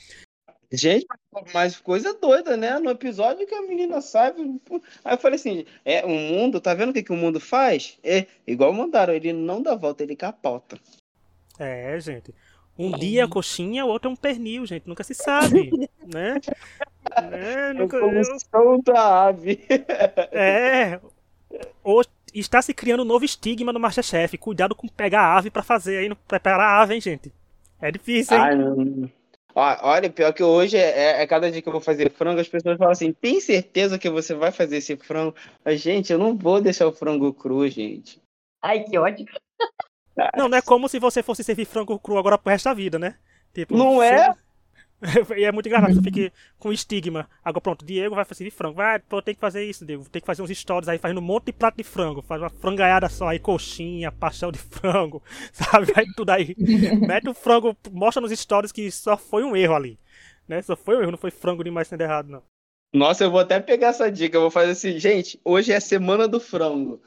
[0.72, 1.06] Gente,
[1.52, 2.78] mas coisa doida, né?
[2.78, 4.32] No episódio que a menina sai.
[5.04, 7.98] Aí eu falei assim: é, o mundo, tá vendo o que, que o mundo faz?
[8.02, 10.78] É igual mandaram, ele não dá volta, ele capota.
[11.58, 12.34] É, gente.
[12.76, 14.88] Um dia é coxinha, o outro é um pernil, gente.
[14.88, 15.70] Nunca se sabe,
[16.12, 16.40] né?
[17.32, 18.82] É, nunca, eu...
[18.82, 19.64] da ave.
[20.32, 21.00] É.
[21.82, 22.02] Ou
[22.34, 24.36] está se criando um novo estigma no Masterchef.
[24.38, 27.32] Cuidado com pegar a ave para fazer aí, preparar a ave, hein, gente.
[27.80, 28.42] É difícil, hein?
[28.42, 29.10] Ai, não...
[29.56, 32.48] Olha, pior que hoje é, é, é, cada dia que eu vou fazer frango, as
[32.48, 35.34] pessoas falam assim: tem certeza que você vai fazer esse frango?
[35.64, 38.20] Mas, gente, eu não vou deixar o frango cru, gente.
[38.60, 39.26] Ai, que ódio.
[40.36, 42.98] Não, não é como se você fosse servir frango cru agora pro resto da vida,
[42.98, 43.16] né?
[43.52, 44.34] Tipo, não é?
[45.36, 47.28] e é muito engraçado, você fica com estigma.
[47.44, 48.76] Agora pronto, Diego vai fazer frango.
[48.76, 50.08] Vai, pô, tem que fazer isso, Diego.
[50.08, 52.22] Tem que fazer uns stories aí fazendo um monte de prato de frango.
[52.22, 55.22] Faz uma frangaiada só aí, coxinha, pastel de frango,
[55.52, 55.92] sabe?
[55.92, 56.54] Vai tudo aí.
[57.06, 59.98] Mete o frango, mostra nos stories que só foi um erro ali.
[60.48, 60.62] Né?
[60.62, 62.42] Só foi um erro, não foi frango demais sendo errado, não.
[62.92, 64.36] Nossa, eu vou até pegar essa dica.
[64.36, 67.02] Eu vou fazer assim, gente, hoje é semana do frango.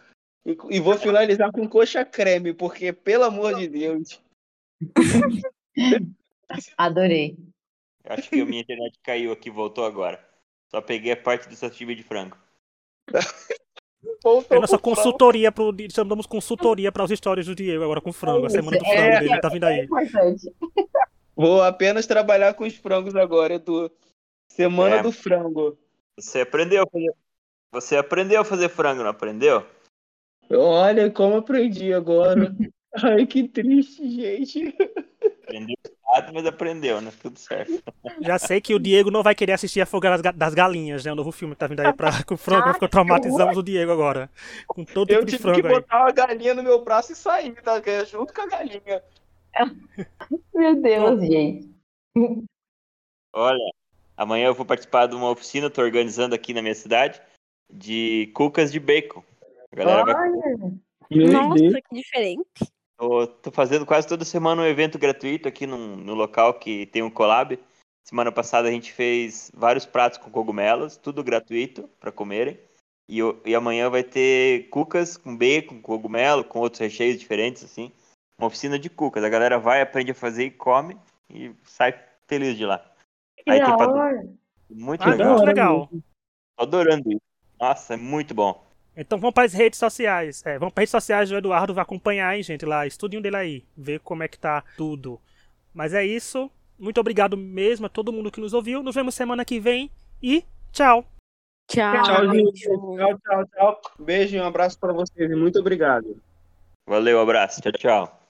[0.45, 4.21] E, e vou finalizar com coxa creme, porque, pelo amor de Deus.
[6.77, 7.37] Adorei.
[8.09, 10.19] Acho que a minha internet caiu aqui, voltou agora.
[10.69, 12.37] Só peguei a parte do sashimi de frango.
[13.13, 13.19] É
[14.59, 15.73] nossa consultoria pro.
[15.93, 18.45] Chamamos consultoria para as histórias do Diego agora com frango.
[18.45, 19.79] A semana do frango É, dele tá vindo aí.
[19.79, 20.53] É importante.
[21.35, 23.91] Vou apenas trabalhar com os frangos agora, Edu.
[24.49, 25.03] Semana É.
[25.03, 25.77] do frango.
[26.17, 27.13] Você aprendeu a fazer.
[27.71, 29.65] Você aprendeu a fazer frango, não aprendeu?
[30.49, 32.55] Olha como aprendi agora.
[33.03, 34.75] Ai, que triste, gente.
[35.43, 35.75] Aprendeu
[36.09, 37.11] errado, mas aprendeu, né?
[37.21, 37.81] Tudo certo.
[38.21, 41.03] Já sei que o Diego não vai querer assistir a Foga das Ga- das Galinhas,
[41.05, 41.11] né?
[41.11, 42.73] O novo filme que tá vindo aí pra, com o frango.
[42.73, 44.29] Ficou traumatizamos o Diego agora.
[44.67, 45.73] Com todo Eu tipo de tive que frango aí.
[45.81, 47.81] botar uma galinha no meu braço e sair, tá?
[47.81, 49.03] Que é Junto com a galinha.
[50.53, 51.69] Meu Deus, gente.
[53.33, 53.71] Olha,
[54.15, 57.21] amanhã eu vou participar de uma oficina, tô organizando aqui na minha cidade,
[57.71, 59.23] de cucas de bacon.
[59.71, 60.57] A galera vai Olha,
[61.11, 62.43] Meu Nossa, que diferente.
[62.97, 67.03] Tô, tô fazendo quase toda semana um evento gratuito aqui num, no local que tem
[67.03, 67.59] um collab.
[68.03, 72.59] Semana passada a gente fez vários pratos com cogumelos, tudo gratuito para comerem.
[73.07, 77.91] E, e amanhã vai ter cucas com bacon, com cogumelo, com outros recheios diferentes, assim.
[78.37, 79.23] Uma oficina de cucas.
[79.23, 80.97] A galera vai, aprende a fazer e come
[81.29, 81.93] e sai
[82.27, 82.79] feliz de lá.
[83.37, 84.37] que Aí da tem.
[84.69, 85.29] Muito Ah, legal.
[85.29, 85.89] muito legal.
[86.57, 87.21] Tô adorando isso.
[87.59, 88.66] Nossa, é muito bom.
[88.97, 90.43] Então vamos para as redes sociais.
[90.45, 93.37] É, vamos para as redes sociais do Eduardo, vai acompanhar, hein, gente, lá, estudinho dele
[93.37, 95.21] aí, ver como é que tá tudo.
[95.73, 96.49] Mas é isso.
[96.79, 98.81] Muito obrigado mesmo a todo mundo que nos ouviu.
[98.81, 99.91] Nos vemos semana que vem
[100.21, 101.05] e tchau.
[101.69, 102.01] Tchau.
[102.01, 102.63] Tchau, gente.
[102.63, 103.81] Tchau, tchau, tchau.
[103.99, 105.29] Beijo e um abraço pra vocês.
[105.29, 106.19] e Muito obrigado.
[106.87, 107.61] Valeu, abraço.
[107.61, 108.26] Tchau, tchau.